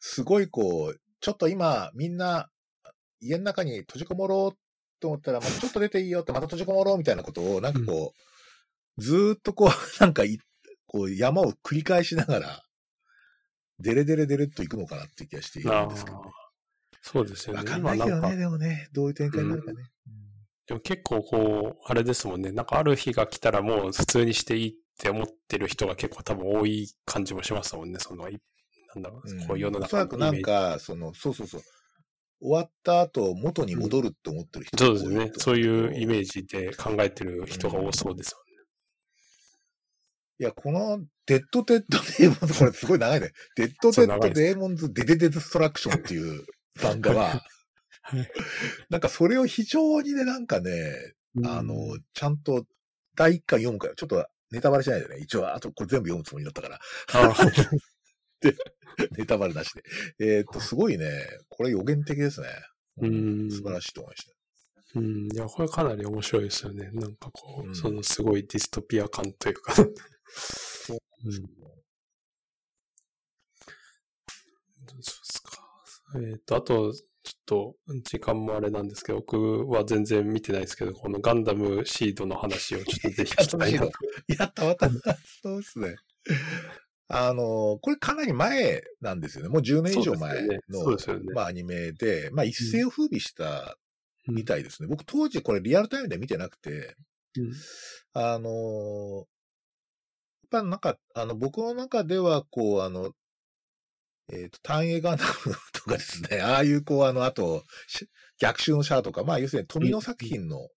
[0.00, 2.48] すごいこう、ちょっと今、みんな、
[3.20, 4.58] 家の中に閉じこもろう
[5.00, 8.14] と思ったら、まあ、ちょっと出ていいよって、また閉じこもろうみたいなことを、なんかこ
[8.96, 9.68] う、ずーっとこう、
[10.00, 10.38] なんかい、
[10.86, 12.64] こう、山を繰り返しながら、
[13.80, 16.22] デレデレデレっと行くのかなって気がしているんですけどね。
[17.02, 17.60] そうですよね。
[17.60, 19.90] わかんないけどね、でもね、どういう展開になるかね。
[20.66, 22.52] でも結構こう、あれですもんね。
[22.52, 27.98] なんかある日が来たらもう普通にしていいって思ってる人が結構多分多い感じもしますもんね。
[27.98, 28.38] その、い
[28.94, 30.42] なんだろう、こう世のおそらくなん。
[30.42, 31.62] か、その、そうそうそう。
[32.40, 35.32] 終わった後、元に戻るって思ってる人そうですよね。
[35.36, 36.06] そういうイ。
[36.06, 38.36] メージで考えてる人が多そうです
[40.40, 43.32] いや、この、デッド・デッド・デーモンズ、これすごい長いね。
[43.56, 46.44] デッド・デッド・デーモンズ・デデデ・デストラクションっていう
[46.78, 47.42] 漫画は、
[48.02, 48.30] はい
[48.88, 51.14] なんかそれを非常にね、なんかね。
[51.44, 52.64] あの、ちゃんと
[53.14, 55.18] 第一巻読むから、ちょっとネタバレしないでね。
[55.18, 57.34] 一応、あとこれ全部読むつもりだったから、ああ
[59.16, 59.82] ネタバレなしで。
[60.20, 62.48] えーっと、すごいね、これ予言的ですね。
[63.00, 65.00] うん素晴らしいと思いました。
[65.00, 65.32] うん。
[65.32, 66.90] いや、これかなり面白いですよね。
[66.92, 69.74] なんかこう、うんそのすごいディストピア感というか。
[69.78, 69.94] うん
[70.84, 71.00] そう
[74.96, 75.62] ですか。
[76.16, 83.92] えっ、と、あと、ちょっと、時間もあれなんですけど、僕は全然見てないですけど、このガンダムシードの話をちょっとぜひ聞きたいなと。
[84.38, 85.18] やった、わかった。
[85.42, 85.96] そうですね。
[87.08, 89.48] あの、これかなり前なんですよね。
[89.48, 91.32] もう10年以上前の、そうですよね。
[91.34, 93.78] まあアニメで、まあ一世を風靡した
[94.26, 94.88] みたいですね。
[94.88, 96.96] 僕当時これリアルタイムで見てなくて、
[97.36, 97.52] うん
[98.14, 99.26] あの、
[100.50, 103.12] やっぱなんか、あの、僕の中では、こう、あの、
[104.30, 108.08] えっ、と、単影ガンダムとかですね、 ああいう、こう、あの、あと、し
[108.38, 110.68] 逆襲のシャアとか、まあ、要するに富野作品の、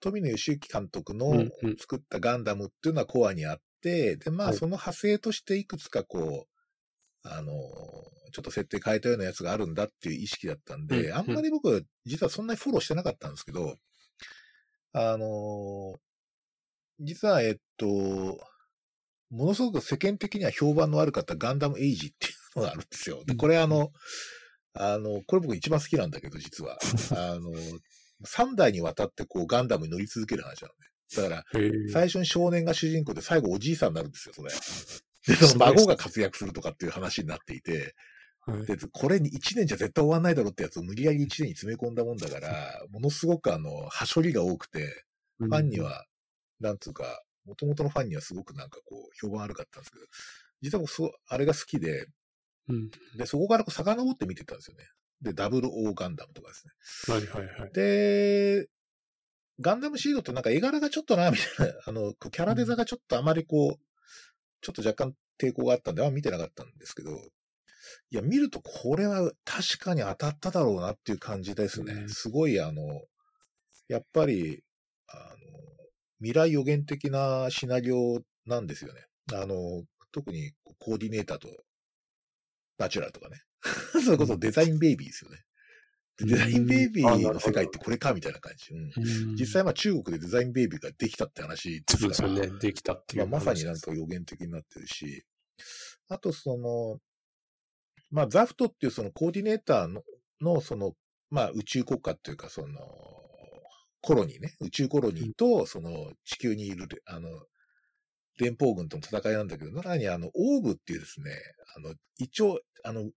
[0.00, 4.56] 富野義行監督の作ったガンダムっていうのはコアにあって、で、まあ、はい。
[4.56, 7.52] その派生としていくつか、こう、あの、
[8.32, 13.76] ちょっと設定変えたようなやつがあるんだっていう意識だったんで、うんあんまり僕、実はそんなにフォローしてなかったんですけど、
[14.94, 15.94] あの
[17.00, 18.38] 実は、えっと、
[19.32, 23.24] ものすごく世間的には評判の悪かったガンダムエイジっていうのがあるんですよ。
[23.24, 23.90] で、これあの、
[24.74, 26.78] あの、これ僕一番好きなんだけど、実は。
[27.12, 27.50] あの、
[28.24, 30.92] 3代にわたってこうガンダムに乗り続ける話なのね。
[31.16, 34.52] だから、最初に少年が主人公で最後おじいさんになるんですよ、それ。
[35.26, 37.94] で、その孫が活躍するとかっていう話になっていて、
[38.44, 45.04] はいで、これに1年じゃ絶対終わんないだろうってやつを無理やり1年に詰め込んだもんだから、ものすごくあの、はしょりが多くて、
[45.38, 46.06] ファンに、は、
[46.58, 50.04] なんつうか、元々のファンにはすごくなんかこう、評判悪かったんですけど、
[50.60, 52.06] 実は僕そう、あれが好きで、
[52.68, 52.90] うん。
[53.16, 54.84] で、そこからこう遡って見てたんですよね。
[55.20, 57.14] で、ダブルオーガンダムとかですね。
[57.14, 57.72] はいはいはい。
[57.72, 58.68] で、
[59.60, 63.84] ガンダムシードってなんか絵柄がちょっとな、みたいな、 あの、キャラデザがちょっとあまりこう、
[64.60, 67.10] ちょっと若干抵抗があったんで、あんま見てなかったんですけど、
[68.10, 71.92] いや、見るとこれは確かに当たっただろうなっていう感じですね。
[71.92, 73.02] うんすごい、あの、
[73.88, 74.62] やっぱり、
[75.08, 75.71] あの、
[76.22, 79.06] 未来予言的なシナリオなんですよね。
[79.32, 81.48] あの、特にコーディネーターと
[82.78, 83.42] ナチュラルとかね。
[84.04, 85.38] それこそデザインベイビーですよね。
[86.18, 88.72] でデザインベイビーの世界ってこれかみたいな感じ。
[88.72, 92.58] うんうん実際、まあ中国でデザインベイビーができたって話ですすから、よね。
[92.60, 93.28] できたっていまあ、う。
[93.30, 95.24] まさになんか予言的になってるし、
[96.08, 97.00] あとその、
[98.10, 100.02] まあザフトっていうそのコーディネーターの、
[100.40, 100.94] のその、
[101.30, 102.78] まあ宇宙国家っていうかその、
[104.02, 107.28] コロニーね、宇宙コロニーとその地球にいる、あの、
[108.38, 111.30] 連邦軍との戦いなんだけど、中にあの、オーブっていうですね、
[111.76, 113.10] あの、一応、あの、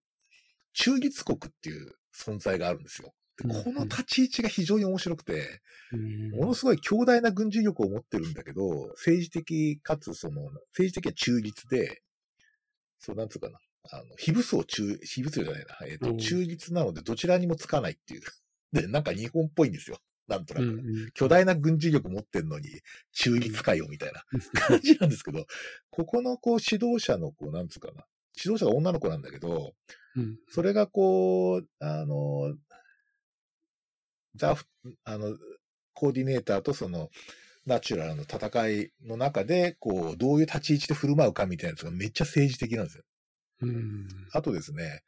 [0.72, 3.12] 中立国っていう存在があるんですよ。
[3.42, 5.60] この立ち位置が非常に面白くて、
[5.92, 12.02] うんものすごい強大な軍事力を持ってるんだけど、政治的かつその、政治的には中立で、
[12.98, 13.58] そうなんつうかな。
[13.90, 15.86] あの、非武装中、非武装じゃないな。
[15.86, 18.22] えっ、と、うん中立なのでどちらにもつかないっていう。
[18.72, 19.98] で、なんか日本っぽいんですよ。
[20.28, 20.66] なんとなく。
[20.66, 22.68] うんうん巨大な軍事力持ってんのに、
[23.12, 25.46] 中立かよ、みたいな感じなんですけど、
[25.90, 28.04] ここのこう指導者のこう、なんつうかな。
[28.36, 29.74] 指導者が女の子なんだけど、
[30.16, 32.54] うんそれがこう、あの、
[34.34, 34.66] ザフ、
[35.04, 35.36] あの、
[35.94, 37.10] コーディネーターとその、
[37.66, 43.04] ナチュラルの戦いの中で、こう、どういう立ち位置で振る舞うかみたいなやつがめっちゃ政治的なんですよ。
[43.62, 45.02] うんあとですね、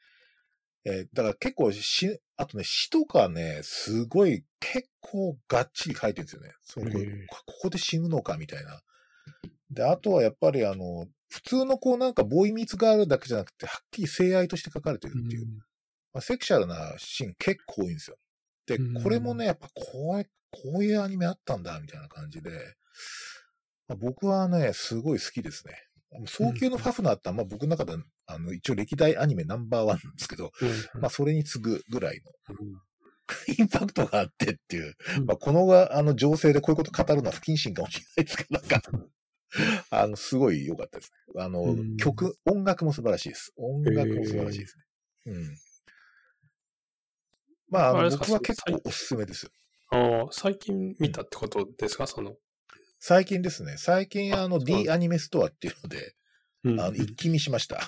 [0.85, 6.53] えーだから結構し、あとね、詩とかね、すごい、結構がっちり書いてるんですよね。
[6.63, 6.99] そのこ
[7.47, 8.81] ここで死ぬのかみたいな。
[9.71, 15.47] で、あとはやっぱりあの、普通のこうなんかボーイミーツガールだけじゃなくて、はっきり性愛として書かれてるっていう。
[16.13, 18.17] まあ、セクシャルなシーン結構多いんですよ。
[18.67, 22.51] でうん、これもね、やっぱこう、こういうアニメあったんだ、みたいな感じで、
[23.89, 25.75] まあ、僕はね、すごい好きですね。
[26.27, 27.95] 早急のファフナーって、まあ僕の中で、
[28.29, 32.77] あの、一応歴代アニメナンバーワンなんですけど、うんまあそれに次ぐぐらいのうん
[33.59, 38.83] インパクトがあってっていううん、まあこのあの情勢でこういうこと語るのは不謹慎かもしれないですけど、なんか、
[39.91, 41.43] あの、すごい良かったですね。
[41.43, 43.53] あのうん、曲、音楽も素晴らしいです。
[43.57, 44.85] 音楽も素晴らしいですね。
[45.27, 45.59] うん。
[47.71, 49.53] まあ、あ僕は結構おすすめですよ。
[49.91, 52.07] ああ、最近見たってことですか？
[52.07, 52.37] その。
[52.99, 56.15] 最近ですね、最近あの D アニメストアっていうので、
[56.65, 57.81] うんあの、一気見しました。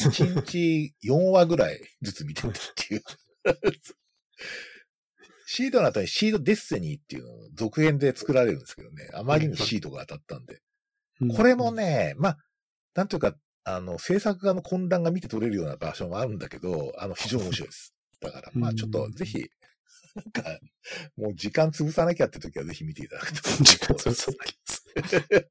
[0.00, 3.02] 1日4話ぐらいずつ見てたっていう。
[5.50, 10.60] シードの後にシードデッセニーっていうのを続編で作られるんですけどね、あまりにシードが当たったんで。
[11.34, 12.38] これも、ね、まあ、
[12.94, 13.34] なんというか、
[13.64, 17.94] あの、制作側の混乱が見て取れるような場所もあるんだけど、あの、非常に面白いです。
[18.20, 19.38] だから、まあ、ちょっとぜひ、
[20.14, 20.58] なんか、
[21.16, 23.50] もう時間潰さなきゃって時はぜひ見ていただくと。
[23.64, 25.50] 時間潰さなきゃです。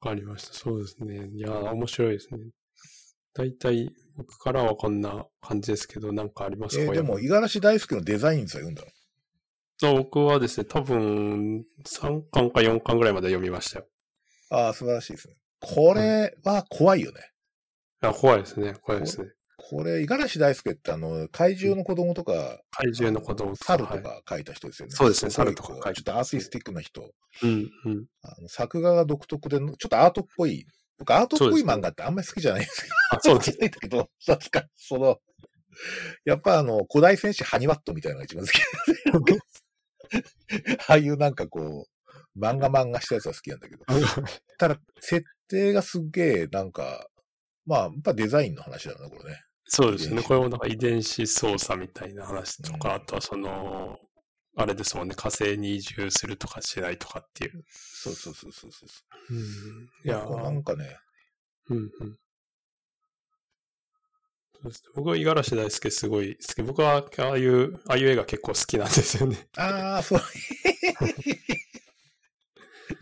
[0.00, 0.54] わかりました。
[0.54, 1.28] そうですね。
[1.32, 2.38] いやー、面白いですね。
[3.34, 9.90] 大体、僕からはこんな感じですけど、なんかありますか、えーでも、五十嵐大輔のデザインズは読んだの？
[9.90, 13.86] あ僕はですね、多分、3巻か4巻ぐらいまで読みましたよ。
[14.50, 15.34] ああ、素晴らしいですね。
[15.60, 17.20] これは怖いよね。
[18.00, 18.74] あ怖いですね。
[18.82, 19.28] 怖いですね。
[19.70, 23.64] これ、五十嵐大輔ってあの、怪獣の子供とか、怪獣の子供とか。
[23.66, 24.94] 猿とはいか書いた人ですよね。
[24.94, 27.02] そうですね猿とか書いてこうちょっとアーティスティックな人。
[27.42, 28.06] うん、うん。
[28.22, 30.66] あの作画が独特で、ちょっとアートっぽい。
[30.98, 32.94] 僕、アートっぽい漫画ってあんまり好きじゃないんですけど。
[33.10, 33.58] あ、そうです。
[33.60, 35.20] ないんだけど、なんすか、その、
[36.24, 38.58] やっぱあの、古代戦士ハニワットみたいなのが一番好き。
[40.88, 43.84] ああいうなんかこう、漫画漫画したやつは好きなんだけど。
[44.56, 47.06] ただ、設定がすっげえ、なんか、
[47.66, 49.42] まあ、やっぱデザインの話だな、これね。
[49.70, 50.22] そうですね。
[50.22, 53.98] これもなんか遺伝子操作みたいな話とか、うんあとはその、
[54.56, 57.64] あれですもんね、火星に移住するとかしないとかっていう。
[57.68, 58.86] そうそうそうそうそ
[59.30, 59.34] う。
[59.34, 59.42] うん、い
[60.04, 60.96] いや、なんかね、
[61.68, 61.90] うんうん。
[64.60, 66.62] そうですね僕は五十嵐大輔すごい好き。
[66.62, 69.48] 僕はああいう、ああいう映画結構好きなんですよね。
[69.56, 70.20] ああ、そう。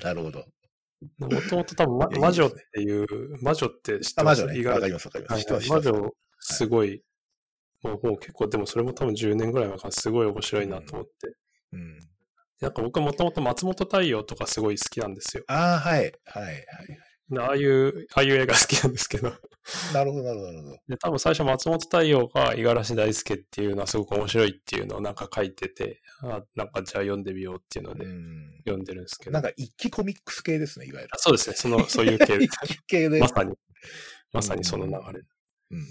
[0.03, 0.45] なるほど。
[1.19, 4.43] もともと多分、魔女っていう、魔女って知ってあ、ます？
[4.45, 4.69] 魔女ね。
[4.69, 5.47] わかります、わかります。
[5.71, 6.15] 魔女、
[6.55, 7.03] すごい、
[7.83, 11.13] もうもう結構、でもそれも多分10年ぐらい前からすごい面白いなと思って。
[11.73, 11.99] うん。
[12.61, 15.45] なんか僕はもともと松本太陽とかすごい好きなんですよ。
[15.49, 16.65] ああ、はい、はい、はい。
[17.39, 19.33] ああいう、ああいう映画好きなんですけど。
[19.93, 20.79] なるほど、なるほど、なるほど。
[20.89, 28.59] で、多分最初松本太陽が五十嵐大輔っていうのはすごく面白いっていうのをなんか書いてて、あなんかじゃあ読んでみようっていうのでうん。
[28.59, 29.33] 読んでるんですけど。
[29.33, 31.19] なんかIKKI コミックス系ですね、いわゆるあ。
[31.19, 31.57] そうですね。
[31.57, 33.19] その、そういう系 IKKI 系で。
[33.19, 33.55] まさに、
[34.33, 34.99] まさにその流れ。
[35.73, 35.79] うん。
[35.79, 35.87] うん、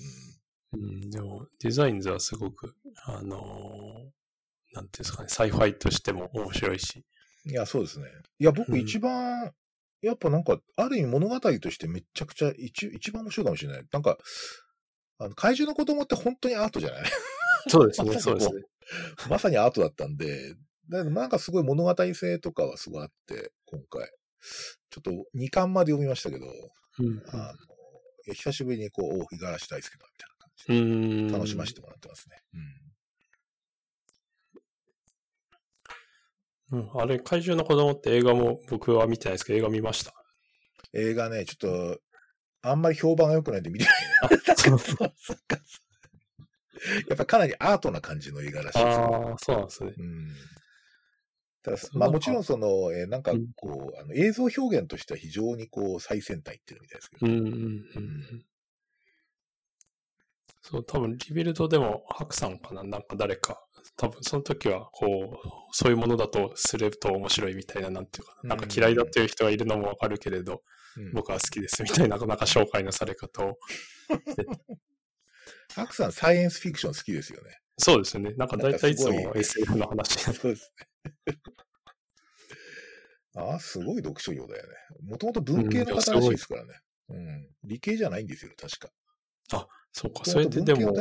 [1.09, 7.05] でも、デザインズはすごく、あのーなんていうんですかね、 sci-fi としても面白いし。
[7.45, 8.07] いや、そうですね。
[8.39, 9.53] いや、僕うん一番、
[10.01, 13.85] やっぱなんか、ある意味物語としてめちゃくちゃ一一番面白いかもしれない。
[13.91, 14.17] なんか、
[15.17, 17.03] あの海獣の子供って本当にアートじゃない？
[17.69, 18.63] そうですね、 そうですね。
[19.29, 20.55] まさにアートだったんで、
[20.89, 24.09] でなんかすごい物語性とかはすごいあって、今回。
[24.89, 26.45] ちょっと2巻まで読みましたけど、
[26.99, 27.53] うんあ
[28.27, 30.34] の久しぶりにこう、お五十嵐大輔だみたいな
[30.69, 31.27] うん。
[31.31, 32.37] 楽しませてもらってますね。
[36.71, 40.13] うん、あれ、怪獣の子供って映画も僕は見てないですけど、映画見ました。
[40.93, 41.99] うん、映画ね、ちょっと、
[42.61, 43.93] あんまり評判が良くないんで見てない。
[44.23, 45.59] あ、そうそう そうか
[47.07, 49.05] やっぱかなりアートな感じの映画らしいですね。
[49.05, 49.93] ああ、そうなんですね。
[49.97, 50.27] うん。
[51.93, 57.27] まあもちろんその、えーなんかうんこう、あの映像表現としては非常にこう最先端いってるみたいですけど。
[57.27, 58.45] うん、うん、うんん。
[60.67, 62.81] そう、多分リビルドでも、ハクさんかな？
[62.83, 63.63] なんか誰か、
[63.97, 70.63] 多分その時は、こう、そういうものだとすると面白いみたいな、なんていうかな、なんか嫌いだっていう人がいるのもわかるけれど、
[70.97, 73.59] うん僕は好きですみたいな、なんか紹介のされ方を。
[75.75, 77.59] ハクさん、サイエンスフィクション好きですよね。
[77.77, 78.33] そうですよね。
[78.37, 80.19] なんか大体いつも SF の話。
[80.19, 80.73] そうです
[81.25, 81.37] ね。
[83.35, 84.73] ああ、すごい読書量だよね。
[85.03, 86.79] もともと文系の方らしいですからね。
[87.09, 87.49] うん。
[87.63, 88.89] 理系じゃないんですよ、確か。
[89.95, 90.93] そうか、もそれででも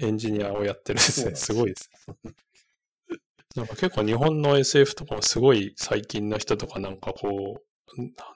[0.00, 1.22] エンジニアをやってるんですね。
[1.22, 1.90] そうなんですすごいです。
[3.56, 7.62] なんか結構日本の SF とかもすごい最近の人とかなんかこ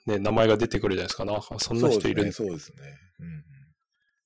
[0.06, 1.24] う、ね、名前が出てくるじゃないですか。
[1.24, 2.76] なんかそんな人いるそうですね。
[2.76, 2.98] そうですね。
[3.20, 3.44] うんうん。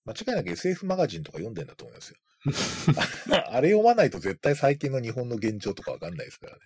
[0.06, 2.16] 間違いなく SF マガジンとか読んでんだと思いますよ。
[3.46, 6.58] あれ読まないと絶対最近の日本の現状とかわかんないですからね。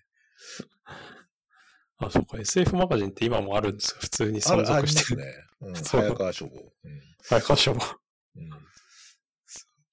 [1.98, 2.38] あ、そうか。
[2.38, 3.98] SF マガジンって今もあるんですよ。
[4.00, 5.20] 普通に存続してる。
[5.20, 5.44] ますね。
[5.60, 5.74] うん。
[5.84, 6.72] 早川書房。
[6.84, 7.02] うん。
[7.28, 7.82] はい、箇所も。
[8.36, 8.48] うん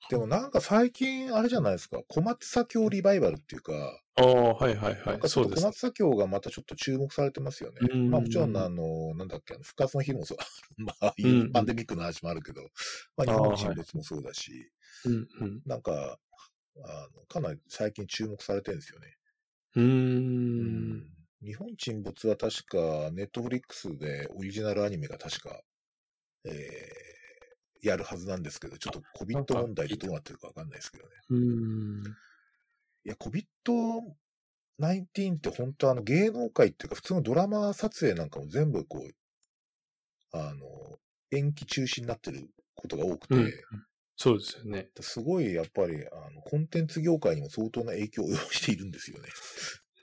[0.09, 3.73] でもなんか最近、あれじゃないですか、小松左京リバイバルっていうか、
[4.15, 5.29] ああ、はいはいはい。
[5.29, 5.61] そうです。
[5.61, 7.79] 小松左京がまたちょっと注目されてますよね。
[7.89, 10.37] うんまあもちろん、あの、なんだっけ、復活の日もそう、
[10.77, 12.69] まあ、うんパンデミックの話もあるけど、
[13.15, 14.71] まあ日本沈没もそうだし、
[15.05, 15.61] うんうん。
[15.65, 16.19] なんか、
[16.83, 19.17] あの、かなり最近注目されてるんですよね。
[19.75, 21.09] うーん。
[21.41, 25.61] 日本沈没は確か、ネットフリックスでオリジナルアニメが確か、
[26.45, 26.53] えー、
[27.83, 31.11] やるはずなんですけど、ちょっと COVID 問題でどうなってるかわかんないですけどね。
[31.29, 32.03] うーん。
[33.05, 39.11] いや、COVID-19 って本当あの芸能界っていうか普通のドラマ撮影なんかも全部こう、
[40.31, 40.65] あの、
[41.31, 43.51] 延期中止になってることが多くて、うん
[44.15, 44.89] そうですよね。
[44.99, 49.27] すごいやっぱりあのコンテンツ業界にも相当な影響を及ぼしているんですよね。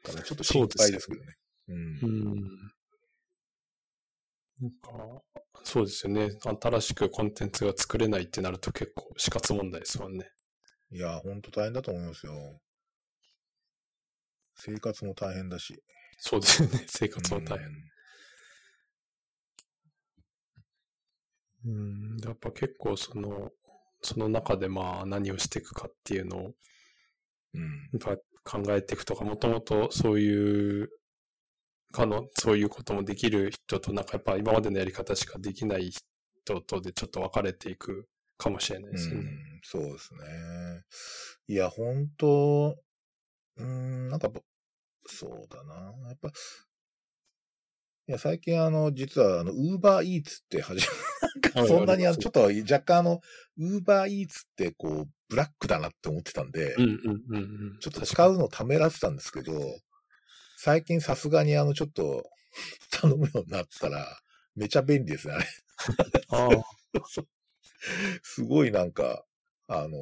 [0.04, 1.36] だからちょっと心配ですけどね。
[1.68, 1.80] うんう。
[2.34, 2.72] ん。
[4.60, 5.22] なんか、
[5.64, 6.30] そうですよね。
[6.60, 10.30] 新しくコンテンツが作れないってなると結構死活問題ですもんね。
[10.92, 12.60] いや、本当大変だと思いますよ。
[14.54, 15.82] 生活も大変だし。
[16.18, 16.84] そうですよね。
[16.86, 17.68] 生活も大変。
[21.64, 22.16] うん。
[22.24, 23.50] やっぱ結構その、
[24.02, 26.54] その中でまあ何をしていくかっていうのを
[27.54, 27.90] うん。
[28.00, 30.90] やっぱ考えていくとか、もともとそういう、
[31.92, 39.20] かの、そういうこともできる人と、なんかやっぱ今までのやり方しかできない人とでちょっと分かれていくかもしれないですよね。
[39.20, 40.20] うん、そうですね。
[41.48, 42.76] いや、本当
[43.56, 44.40] うーん、なんかぼ、
[45.06, 45.94] そうだな。
[46.08, 50.86] やっぱ、いや、最近あの、実はあの、ウーバーイーツって始
[51.54, 53.20] め、そんなにあの、ちょっと若干あの、
[53.58, 57.38] ウーバーイーツってこう、ブラックだなって思ってたんで、うんうんうんう
[57.76, 57.78] ん。
[57.80, 59.52] ちょっと使うのためらってたんですけど、
[60.62, 62.22] 最近さすがにあの、ちょっと
[62.92, 64.20] 頼むようになったら、
[64.54, 65.44] めちゃ便利ですね、あれ。
[66.18, 66.24] に。
[66.28, 66.64] ああ、
[68.22, 69.24] すごいなんか、
[69.68, 69.96] あの、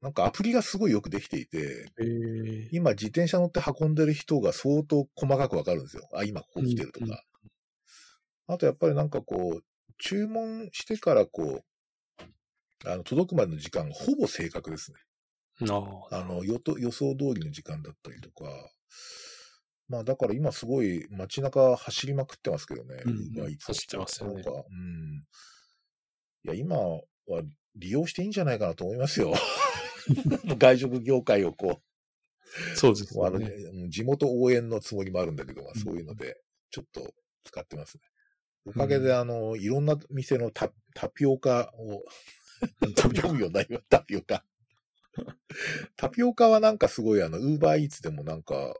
[0.00, 6.08] なんかアプリがすごいよくできていて、ええ今自転車乗って運んでる人が相当細かくわかるんですよ。
[6.14, 7.06] あ、今ここ来てるとか。
[7.06, 7.18] うんうん
[8.46, 9.64] あとやっぱりなんかこう、
[9.96, 11.64] 注文してからこ
[12.84, 14.98] う、あの、届くまでの時間がほぼ正確ですね。
[16.10, 16.58] あの、予
[16.92, 18.44] 想通りの時間だったりとか。
[19.88, 23.02] まあだから今すごい街中走りまくってますけどね。
[23.04, 25.24] うん走ってますよねなんか、うん。
[26.44, 27.02] いや、今は
[27.76, 29.34] 利用していいんじゃないかなと思いますよ。
[30.58, 31.80] 外食業界をこ
[32.76, 33.46] そうですう、あの、ね。
[33.48, 37.14] うん地元応援のつもりもあるんだけど、まあ、そういうので、ちょっと
[37.44, 38.02] 使ってますね。
[38.66, 42.02] おかげで、あの、いろんな店のタタピオカを、
[42.96, 44.44] 読むようになりました、 タピオカ。
[45.96, 48.74] タピオカはなんかすごい、あの、ウーバーイーツでもなんか、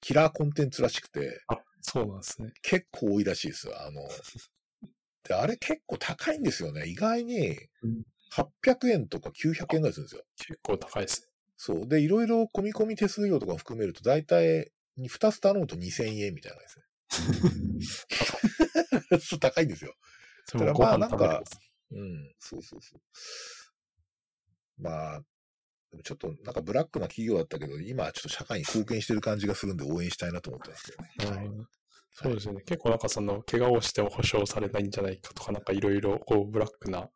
[0.00, 2.52] キラーコンテンツらしくて、あ、そうなんですね。
[2.62, 3.74] 結構多いらしいですよ。
[3.80, 4.08] あの、
[5.24, 6.86] で、あれ結構高いんですよね。
[6.86, 10.24] 意外にうん、800円とか900円ぐらいするんですよ。
[10.36, 11.28] 結構高いですね。
[11.56, 11.88] そう。
[11.88, 16.84] で、いろいろ込み込み手数料とかも含めると、だいたい2つ頼むと2000円みたいなですね。
[19.20, 19.94] そう高いんですよ。
[20.44, 21.60] それもただまあなんます。
[21.90, 23.00] うん、そうそうそう。
[24.78, 25.26] まあ、で
[25.98, 31.68] もちょっとなんかブラックな企業だったけど、今はちょっと社会に貢献してる感じがするんで応援したいなと思ってますけどね。
[32.20, 32.62] そうですね。
[32.62, 37.08] 結構なんかその、怪我をしても保証されないんじゃないかとか、なんかいろいろ、こう、ブラックな、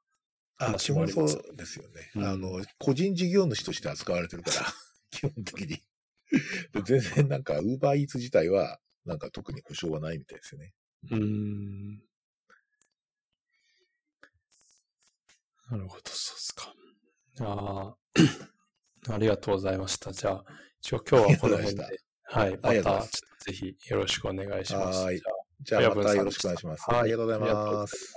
[0.58, 2.12] あ、話もありますそうですよね。
[2.14, 4.66] うんあの、個人事業主として扱われてるから、
[5.10, 5.82] 基本的に。
[6.72, 10.72] で全然なんか、ウーバーイーツ自体は、なんか特に保証はないみたいですよね。
[11.10, 12.02] うーん。
[15.70, 16.74] なるほど、そうですか。
[17.40, 17.96] ああ、
[19.10, 20.12] ありがとうございました。
[20.12, 20.44] じゃあ、
[20.80, 21.84] 一応今日はこの辺で
[22.24, 25.04] はい、またぜひよろしくお願いします。
[25.04, 25.20] はい
[25.64, 26.90] じゃあまたよろしくお願いします。
[26.90, 27.40] はいありがとうござい。
[27.40, 28.14] ます